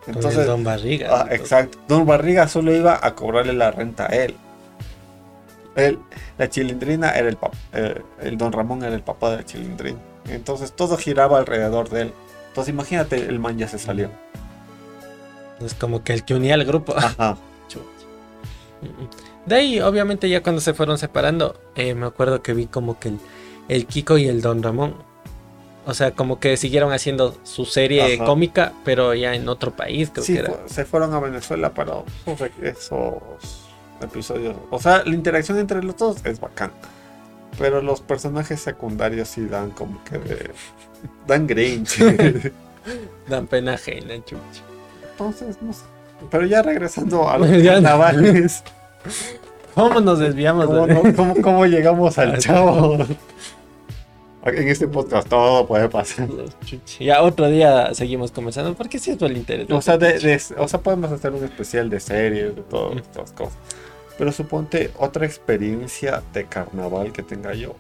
[0.06, 1.10] Con Entonces, el Don Barriga.
[1.12, 1.78] Ah, exacto.
[1.88, 4.36] Don Barriga solo iba a cobrarle la renta a él.
[5.76, 6.00] Él,
[6.38, 7.58] la chilindrina era el papá.
[8.22, 10.00] el Don Ramón era el papá de la chilindrina.
[10.28, 12.14] Entonces todo giraba alrededor de él.
[12.50, 14.10] Entonces imagínate, el man ya se salió.
[15.62, 16.93] Es como que el que unía al grupo.
[16.97, 17.38] Ajá.
[19.45, 23.10] De ahí, obviamente, ya cuando se fueron separando, eh, me acuerdo que vi como que
[23.10, 23.20] el,
[23.68, 24.95] el Kiko y el Don Ramón.
[25.90, 28.26] O sea, como que siguieron haciendo su serie Ajá.
[28.26, 30.54] cómica, pero ya en otro país, creo Sí, que era.
[30.54, 31.94] fu- se fueron a Venezuela para
[32.62, 33.16] esos
[34.02, 34.56] episodios.
[34.70, 36.72] O sea, la interacción entre los dos es bacán.
[37.58, 40.52] Pero los personajes secundarios sí dan como que de...
[41.28, 41.98] Dan grinch.
[43.28, 44.64] Dan pena ajena, chucha.
[45.12, 45.82] Entonces, no sé.
[46.30, 48.64] Pero ya regresando a los carnavales.
[49.74, 50.66] ¿Cómo nos desviamos?
[50.68, 52.98] ¿Cómo, no- cómo- cómo llegamos al chavo?
[54.46, 56.28] En este podcast todo puede pasar.
[57.00, 59.68] Ya otro día seguimos conversando, porque sí es el interés.
[59.70, 63.32] O sea, de- de- o sea, podemos hacer un especial de series, de todas estas
[63.34, 63.58] cosas.
[64.18, 67.76] Pero suponte otra experiencia de carnaval que tenga yo.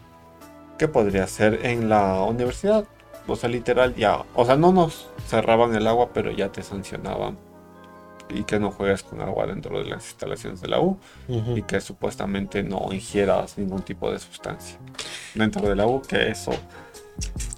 [0.77, 2.85] ¿Qué podría ser en la universidad?
[3.27, 4.23] O sea, literal ya.
[4.35, 7.37] O sea, no nos cerraban el agua, pero ya te sancionaban.
[8.29, 10.97] Y que no juegues con agua dentro de las instalaciones de la U.
[11.27, 14.77] Y que supuestamente no ingieras ningún tipo de sustancia
[15.33, 16.51] dentro de la U, que eso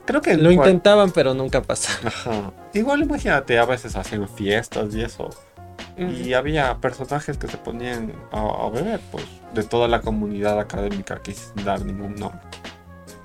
[0.05, 2.07] creo que Lo intentaban, pero nunca pasaba.
[2.07, 2.51] Ajá.
[2.73, 5.29] igual imagínate a veces hacen fiestas y eso
[5.97, 11.15] y había personajes que se ponían a, a beber pues de toda la comunidad académica
[11.15, 12.41] aquí sin dar ningún nombre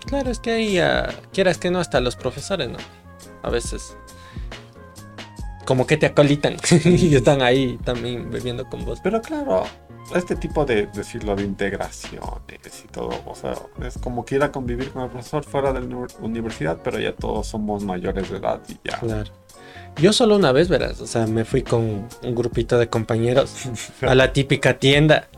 [0.06, 2.78] Claro, es que ahí, ah, quieras que no, hasta los profesores, ¿no?
[3.42, 3.96] A veces.
[5.66, 9.00] Como que te acolitan y están ahí también bebiendo con vos.
[9.02, 9.64] pero claro
[10.14, 13.54] este tipo de decirlo de integraciones y todo o sea
[13.84, 17.00] es como que ir a convivir con el profesor fuera de la uni- universidad pero
[17.00, 19.30] ya todos somos mayores de edad y ya Claro.
[19.96, 23.54] Yo solo una vez, verás, o sea, me fui con un grupito de compañeros
[24.02, 25.28] a la típica tienda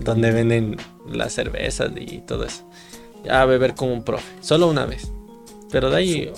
[0.00, 2.66] donde venden las cervezas y todo eso.
[3.30, 5.12] A beber con un profe, solo una vez.
[5.70, 6.32] Pero de ahí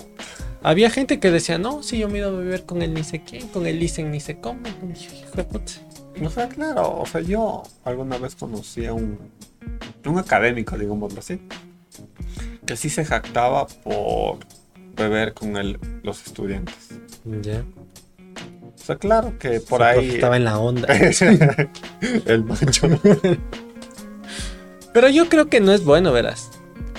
[0.64, 3.22] había gente que decía, no, si yo me ido a beber con el ni sé
[3.22, 4.60] quién, con el Licen ni sé cómo.
[4.82, 5.72] Y dije, "Hijo de puta".
[6.24, 9.18] O sea, claro, o sea, yo alguna vez conocí a un,
[10.06, 11.40] un académico, digámoslo así,
[12.66, 14.38] que sí se jactaba por
[14.96, 16.90] beber con el- los estudiantes.
[17.42, 17.64] Ya.
[18.74, 20.10] O sea, claro que por profe ahí...
[20.16, 20.86] Estaba en la onda.
[22.26, 22.88] el macho.
[24.92, 26.50] Pero yo creo que no es bueno, verás.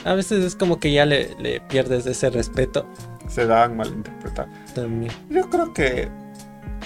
[0.04, 2.86] A veces es como que ya le, le pierdes ese respeto
[3.28, 4.48] se dan malinterpretar.
[4.74, 5.12] también.
[5.30, 6.10] Yo creo que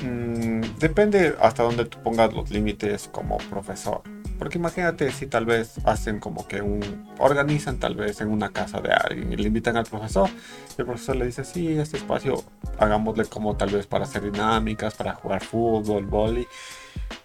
[0.03, 4.01] mm, depende hasta dónde tú pongas los límites como profesor.
[4.39, 6.79] Porque imagínate si tal vez hacen como que un...
[7.19, 10.29] organizan tal vez en una casa de alguien y le invitan al profesor.
[10.77, 12.41] Y el profesor le dice, sí, este espacio
[12.77, 16.47] hagámosle como tal vez para hacer dinámicas, para jugar fútbol, vóley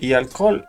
[0.00, 0.66] y alcohol.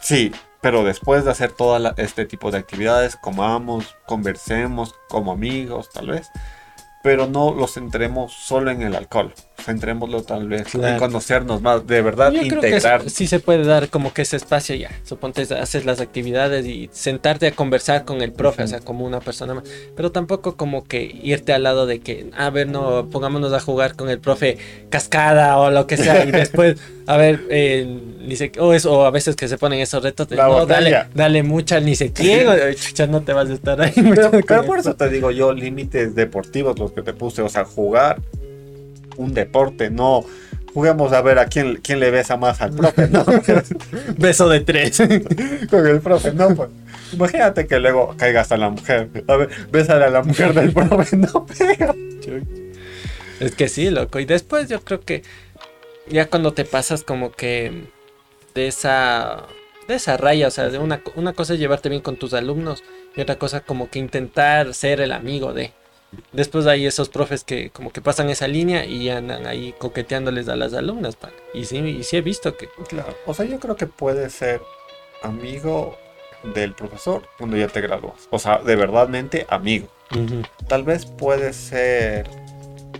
[0.00, 0.32] Sí,
[0.62, 6.30] pero después de hacer todo este tipo de actividades, comamos, conversemos como amigos tal vez.
[7.02, 9.34] Pero no los centremos solo en el alcohol.
[9.62, 10.98] Centrémoslo tal vez en Claro.
[10.98, 13.08] conocernos más, de verdad, Yo creo que integrar.
[13.08, 14.90] sí se puede dar como que ese espacio ya.
[15.04, 19.20] Suponte haces las actividades y sentarte a conversar con el profe, o sea, como una
[19.20, 19.64] persona más.
[19.96, 23.96] Pero tampoco como que irte al lado de que, a ver, no, pongámonos a jugar
[23.96, 24.58] con el profe
[24.90, 26.24] cascada o lo que sea.
[26.24, 27.86] Y después, a ver, eh,
[28.20, 31.06] ni sé, o, eso, o a veces que se ponen esos retos de, no, dale,
[31.14, 32.48] dale mucha, ni quién.
[32.48, 33.92] o, chucha, no te vas a estar ahí.
[33.94, 37.64] Pero, pero por eso te digo yo, límites deportivos los que te puse, o sea,
[37.64, 38.20] jugar
[39.16, 40.24] un deporte, no
[40.74, 43.24] juguemos a ver a quién, quién le besa más al profe, ¿no?
[44.16, 44.96] Beso de tres.
[45.70, 46.70] Con el profe, no, pues.
[47.12, 49.10] Imagínate que luego caiga hasta la mujer.
[49.28, 51.94] A ver, bésale a la mujer del profe, no pega.
[53.38, 54.18] Es que sí, loco.
[54.18, 55.22] Y después yo creo que
[56.08, 57.84] ya cuando te pasas como que
[58.54, 59.46] de esa
[59.88, 62.82] de esa raya, o sea, de una, una cosa es llevarte bien con tus alumnos
[63.16, 65.72] y otra cosa como que intentar ser el amigo de.
[66.32, 70.56] Después hay esos profes que como que pasan esa línea y andan ahí coqueteándoles a
[70.56, 71.30] las alumnas, pa.
[71.54, 74.60] Y sí, y sí he visto que Claro, o sea, yo creo que puedes ser
[75.22, 75.96] amigo
[76.54, 78.28] del profesor cuando ya te gradúas.
[78.30, 79.88] O sea, de verdadmente amigo.
[80.68, 82.28] Tal vez puedes ser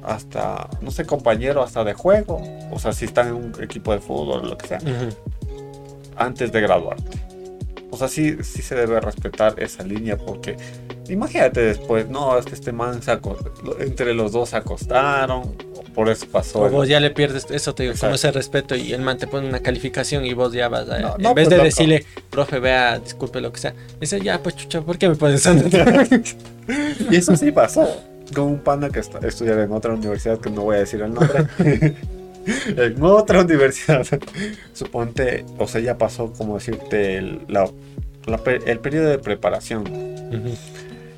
[0.02, 2.40] hasta, no sé, compañero hasta de juego.
[2.70, 4.80] O sea, si están en un equipo de fútbol o lo que sea.
[6.16, 7.31] antes de graduarte.
[7.92, 10.56] O sea, sí, sí se debe respetar esa línea porque
[11.10, 13.12] imagínate después, no, es que este man se
[13.80, 15.54] entre los dos se acostaron,
[15.94, 16.60] por eso pasó.
[16.62, 18.14] O vos ya le pierdes eso, te digo, Exacto.
[18.14, 21.00] ese respeto y el man te pone una calificación y vos ya vas a...
[21.00, 21.64] No, en vez pues, de loco.
[21.64, 25.46] decirle, profe, vea, disculpe lo que sea, dice, ya, pues chucha, ¿por qué me pones?
[27.10, 27.86] Y eso sí pasó.
[28.34, 31.12] Con un pana que está, estudiaba en otra universidad, que no voy a decir el
[31.12, 31.46] nombre.
[32.76, 34.06] en otra universidad.
[34.72, 37.70] Suponte, o sea, ya pasó, como decirte, el, la-
[38.26, 39.84] la el periodo de preparación.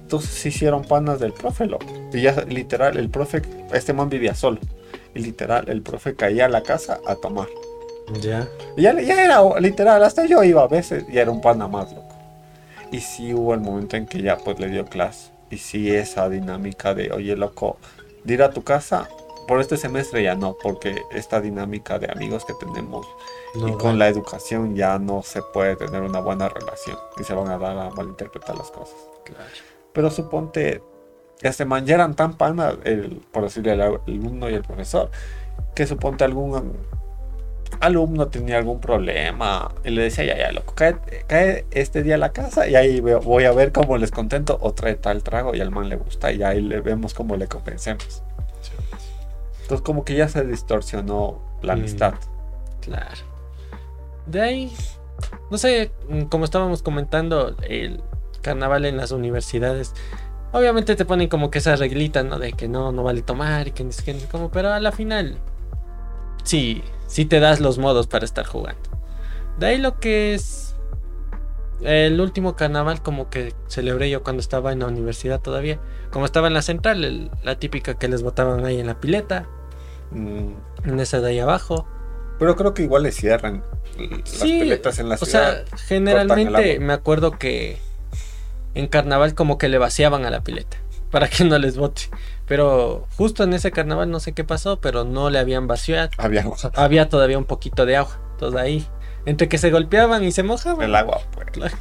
[0.03, 1.87] Entonces se hicieron panas del profe, loco.
[2.13, 4.59] Y ya literal, el profe, este man vivía solo.
[5.15, 7.49] Y literal, el profe caía a la casa a tomar.
[8.21, 8.49] Ya.
[8.77, 12.15] Ya, ya era literal, hasta yo iba a veces y era un pana más, loco.
[12.93, 15.31] Y sí hubo el momento en que ya pues le dio clase.
[15.51, 17.79] Y sí esa dinámica de, oye, loco,
[18.25, 19.09] de ir a tu casa,
[19.47, 23.07] por este semestre ya no, porque esta dinámica de amigos que tenemos
[23.55, 27.35] No, y con la educación ya no se puede tener una buena relación y se
[27.35, 28.97] van a dar a malinterpretar las cosas.
[29.25, 29.45] claro.
[29.93, 30.83] Pero suponte,
[31.41, 35.11] ya eran tan panas, el, por decirle, el alumno y el profesor,
[35.75, 36.75] que suponte algún
[37.81, 42.19] alumno tenía algún problema y le decía, ya, ya, loco, cae, cae este día a
[42.19, 45.61] la casa y ahí voy a ver cómo les contento o trae tal trago y
[45.61, 48.23] al man le gusta y ahí le vemos cómo le compensemos.
[49.65, 51.79] Entonces como que ya se distorsionó la Mm.
[51.79, 52.15] amistad.
[52.81, 53.23] Claro.
[54.27, 54.73] De ahí,
[55.51, 58.03] no sé, mm, como estábamos comentando, el
[58.43, 59.95] carnaval en las universidades,
[60.53, 62.39] obviamente te ponen como que esas reglitas, ¿no?
[62.39, 64.93] De que no, no vale tomar y que ni sé qué, cómo, pero a la
[64.93, 65.39] final,
[66.45, 68.91] sí, sí te das los modos para estar jugando.
[69.59, 70.64] De ahí lo que es
[71.83, 75.79] el último carnaval como que celebré yo cuando estaba en la universidad todavía,
[76.11, 79.47] como estaba en la central, el- la típica que les botaban ahí en la pileta,
[80.11, 80.53] Mm,
[80.85, 81.87] en esa de ahí abajo.
[82.39, 83.65] Pero creo que igual le cierran
[83.99, 85.65] las Sí, piletas en la O ciudad.
[85.67, 87.79] sea, generalmente me acuerdo que
[88.75, 90.77] en carnaval como que le vaciaban a la pileta
[91.11, 92.03] para que no les bote.
[92.47, 96.11] Pero justo en ese carnaval no sé qué pasó, pero no le habían vaciado.
[96.19, 96.45] había
[96.75, 98.19] Había todavía un poquito de agua.
[98.33, 98.87] Entonces ahí,
[99.27, 100.83] entre que se golpeaban y se mojaban.
[100.83, 101.21] el agua.
[101.33, 101.73] Pues.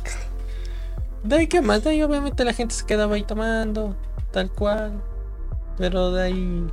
[1.24, 1.84] De ahí, ¿qué más?
[1.84, 3.96] De ahí, obviamente, la gente se quedaba ahí tomando,
[4.32, 5.02] tal cual.
[5.78, 6.68] Pero de ahí,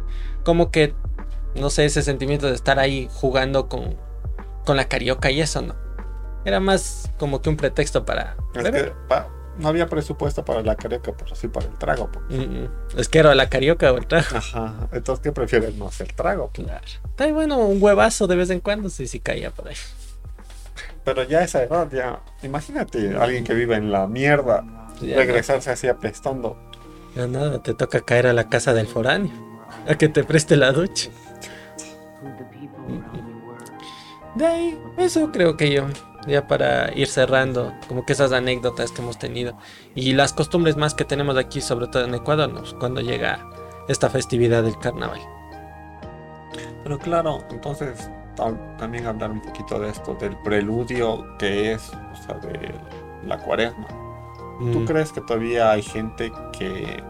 [0.45, 0.95] como que,
[1.55, 3.97] no sé, ese sentimiento de estar ahí jugando con,
[4.67, 5.75] con la carioca y eso, ¿no?
[6.45, 8.37] Era más como que un pretexto para.
[8.55, 12.11] Es que pa- no había presupuesto para la carioca, pero sí para el trago.
[12.11, 12.25] pues.
[12.31, 12.69] Mm, mm.
[12.99, 14.37] Es que era la carioca o el trago.
[14.37, 14.89] Ajá.
[14.93, 15.79] Entonces, ¿qué prefieren?
[15.79, 16.51] No hacer trago.
[16.53, 16.67] pues.
[16.67, 16.85] Claro.
[17.05, 19.75] Está ahí, bueno, un huevazo de vez en cuando, sí, sí caía por ahí.
[21.15, 22.21] Pero ya a esa edad, ya.
[22.45, 24.65] Imagínate alguien que vive en la mierda,
[25.01, 26.57] Ya, regresarse así apestando.
[27.17, 29.33] Ya nada, te toca caer a la casa del foráneo.
[29.89, 31.11] A que te preste la ducha.
[34.37, 35.87] De ahí, eso creo que yo.
[36.29, 39.57] Ya para ir cerrando, como que esas anécdotas que hemos tenido.
[39.97, 42.63] Y las costumbres más que tenemos aquí, sobre todo en Ecuador, ¿no?
[42.79, 43.51] cuando llega
[43.89, 45.21] esta festividad del carnaval.
[46.85, 48.09] Pero claro, entonces
[48.79, 52.75] también hablar un poquito de esto, del preludio que es, o sea, de
[53.27, 53.87] la cuaresma.
[54.73, 54.85] ¿Tú Mm.
[54.87, 57.03] crees que todavía hay gente que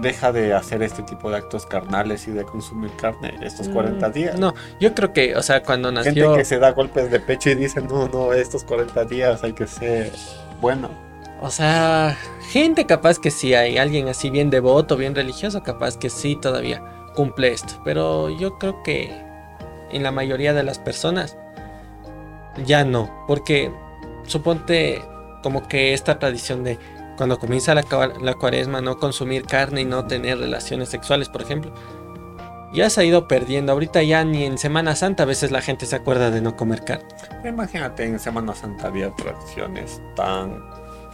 [0.00, 4.12] deja de hacer este tipo de actos carnales y de consumir carne estos 40 Mm,
[4.12, 4.38] días?
[4.38, 6.34] No, yo creo que, o sea, cuando Gente nació.
[6.36, 9.66] que se da golpes de pecho y dice, no, no, estos 40 días hay que
[9.66, 10.12] ser
[10.60, 10.88] bueno.
[11.42, 12.16] O sea,
[12.50, 16.82] gente capaz que sí hay, alguien así bien devoto, bien religioso, capaz que sí todavía.
[17.14, 17.74] cumple esto.
[17.84, 19.10] Pero yo creo que
[19.92, 21.36] en la mayoría de las personas
[22.64, 23.24] ya no.
[23.26, 23.72] Porque
[24.24, 25.02] suponte
[25.42, 26.78] como que esta tradición de
[27.16, 27.84] cuando comienza la,
[28.20, 31.72] la cuaresma no consumir carne y no tener relaciones sexuales, por ejemplo.
[32.72, 33.72] Ya se ha ido perdiendo.
[33.72, 36.84] Ahorita ya ni en Semana Santa a veces la gente se acuerda de no comer
[36.84, 37.08] carne.
[37.44, 40.64] Imagínate, en Semana Santa había tradiciones tan,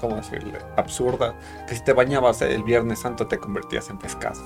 [0.00, 0.58] ¿cómo decirle?
[0.76, 1.34] Absurdas.
[1.66, 4.40] Que si te bañabas el Viernes Santo te convertías en pescado.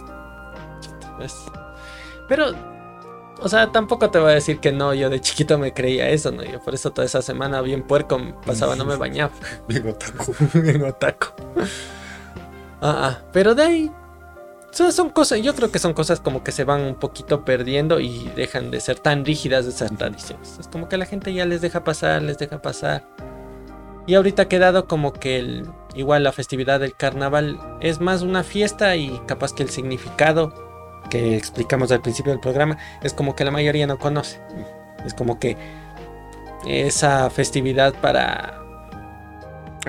[2.29, 2.55] Pero
[3.43, 6.31] o sea, tampoco te voy a decir que no, yo de chiquito me creía eso,
[6.31, 6.43] ¿no?
[6.45, 9.33] Yo por eso toda esa semana bien puerco pasaba, no me bañaba.
[9.69, 10.35] bien otaku.
[10.61, 11.27] bien otaku.
[12.81, 13.93] Ah, ah, pero de ahí...
[14.73, 18.31] Son, cosas, yo creo que son cosas como que se van un poquito perdiendo y
[18.37, 20.59] dejan de ser tan rígidas esas tradiciones.
[20.61, 23.05] Es como que la gente ya les deja pasar, les deja pasar.
[24.07, 25.67] Y ahorita ha quedado como que el,
[25.97, 30.70] igual la festividad del carnaval es más una fiesta y capaz que el significado
[31.11, 34.41] que explicamos al principio del programa, es como que la mayoría no conoce.
[35.05, 35.57] Es como que
[36.67, 38.59] esa festividad para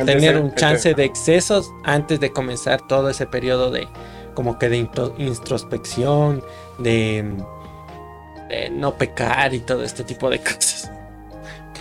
[0.05, 3.87] tener un chance de excesos antes de comenzar todo ese periodo de
[4.33, 4.77] como que de
[5.17, 6.43] introspección,
[6.79, 7.33] de,
[8.49, 10.91] de no pecar y todo este tipo de cosas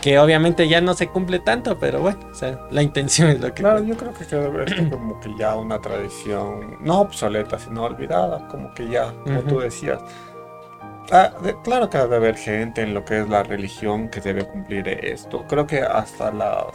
[0.01, 3.49] que obviamente ya no se cumple tanto, pero bueno, o sea, la intención es lo
[3.49, 3.63] que...
[3.63, 8.49] Claro, yo creo que debe ser como que ya una tradición, no obsoleta, sino olvidada,
[8.49, 10.01] como que ya, como tú decías.
[11.13, 11.33] Ah,
[11.65, 15.45] claro que debe haber gente en lo que es la religión que debe cumplir esto.
[15.49, 16.67] Creo que hasta las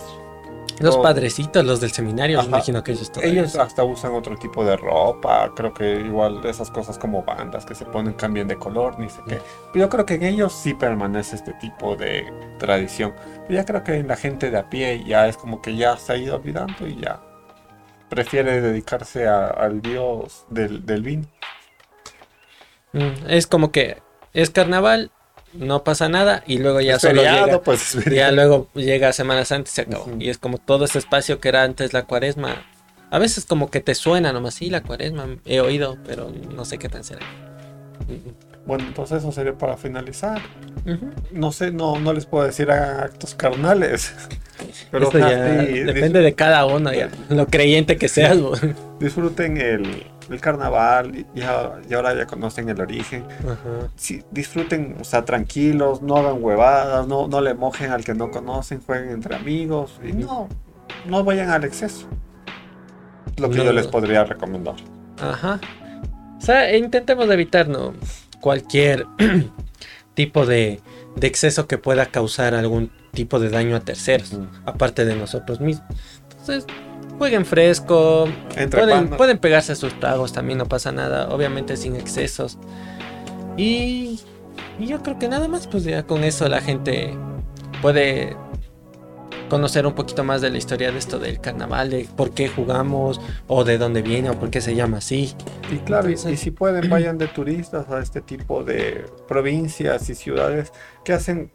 [0.80, 4.78] los padrecitos, los del seminario, me imagino que ellos Ellos hasta usan otro tipo de
[4.78, 9.10] ropa, creo que igual esas cosas como bandas que se ponen, cambian de color, ni
[9.10, 9.40] sé qué.
[9.72, 12.26] Pero yo creo que en ellos sí permanece este tipo de
[12.60, 13.14] tradición.
[13.48, 15.98] Pero ya creo que en la gente de a pie ya es como que ya
[15.98, 17.22] se ha ido olvidando y ya
[18.10, 21.28] prefiere dedicarse al dios del, del vino.
[22.94, 24.02] Mm, es como que
[24.34, 25.12] es carnaval,
[25.58, 29.74] no pasa nada y luego ya solo llega, pues, ya luego llega Semana Santa y
[29.74, 30.12] se acabó.
[30.20, 32.66] Y es como todo ese espacio que era antes la cuaresma.
[33.12, 36.78] A veces como que te suena nomás, sí, la cuaresma, he oído, pero no sé
[36.78, 37.26] qué tan será.
[38.66, 40.42] Bueno, entonces eso sería para finalizar.
[41.32, 44.14] No sé, no, no les puedo decir actos carnales.
[44.90, 48.38] Pero depende de cada uno, ya, lo creyente que seas.
[49.00, 53.26] Disfruten el, el carnaval y, ahora ya conocen el origen.
[54.32, 58.82] disfruten, o sea, tranquilos, no hagan huevadas, no, no le mojen al que no conocen,
[58.82, 60.48] jueguen entre amigos y no,
[61.06, 62.08] no vayan al exceso.
[63.38, 64.76] Lo que yo les podría recomendar.
[65.22, 65.60] Ajá.
[66.38, 67.68] O sea, intentemos evitar
[68.40, 69.06] cualquier
[70.14, 70.80] tipo de,
[71.16, 75.88] de, exceso que pueda causar algún tipo de daño a terceros, aparte de nosotros mismos.
[76.30, 76.66] Entonces,
[77.18, 78.28] jueguen fresco,
[78.72, 82.58] pueden, pueden, pegarse sus tragos, también no pasa nada, obviamente sin excesos.
[83.58, 84.20] Y,
[84.80, 87.14] yo creo que nada más, pues ya con eso la gente
[87.82, 88.36] puede
[89.50, 93.22] conocer un poquito más de la historia de esto del carnaval, de por qué jugamos,
[93.48, 95.34] o de dónde viene, o por qué se llama así.
[95.72, 100.74] Y claro, y, si pueden, vayan de turistas a este tipo de provincias y ciudades
[101.06, 101.52] que hacen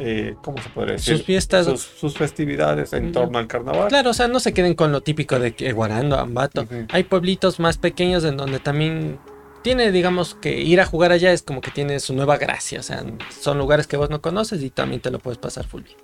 [0.00, 1.16] eh, ¿cómo se podría decir?
[1.16, 1.66] Sus fiestas.
[1.66, 3.88] Sus, festividades en torno al carnaval.
[3.88, 6.66] Claro, o sea, no se queden con lo típico de que Guarando, Ambato.
[6.90, 9.18] Hay pueblitos más pequeños en donde también
[9.62, 12.80] tiene, digamos, que ir a jugar allá es como que tiene su nueva gracia.
[12.80, 15.82] O sea, son lugares que vos no conoces y también te lo puedes pasar full
[15.82, 15.96] bien.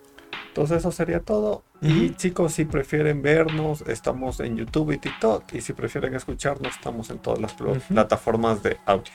[0.48, 1.64] Entonces eso sería todo.
[1.82, 5.52] Y chicos, si prefieren vernos, estamos en YouTube y TikTok.
[5.52, 7.54] Y si prefieren escucharnos, estamos en todas las
[7.88, 9.12] plataformas de audio.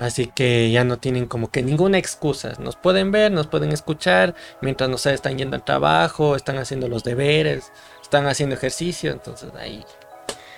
[0.00, 2.54] Así que ya no tienen como que ninguna excusa.
[2.58, 6.88] Nos pueden ver, nos pueden escuchar mientras no sé, están yendo al trabajo, están haciendo
[6.88, 7.70] los deberes,
[8.00, 9.12] están haciendo ejercicio.
[9.12, 9.84] Entonces ahí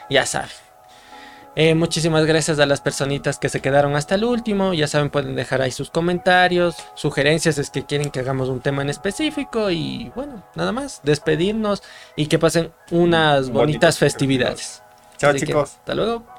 [0.08, 0.50] ya saben.
[1.56, 4.74] Eh, muchísimas gracias a las personitas que se quedaron hasta el último.
[4.74, 8.82] Ya saben, pueden dejar ahí sus comentarios, sugerencias, es que quieren que hagamos un tema
[8.82, 9.72] en específico.
[9.72, 11.82] Y bueno, nada más, despedirnos
[12.14, 14.84] y que pasen unas bonitas, festividades.
[15.18, 15.78] Chao chicos.
[15.78, 16.31] hasta luego.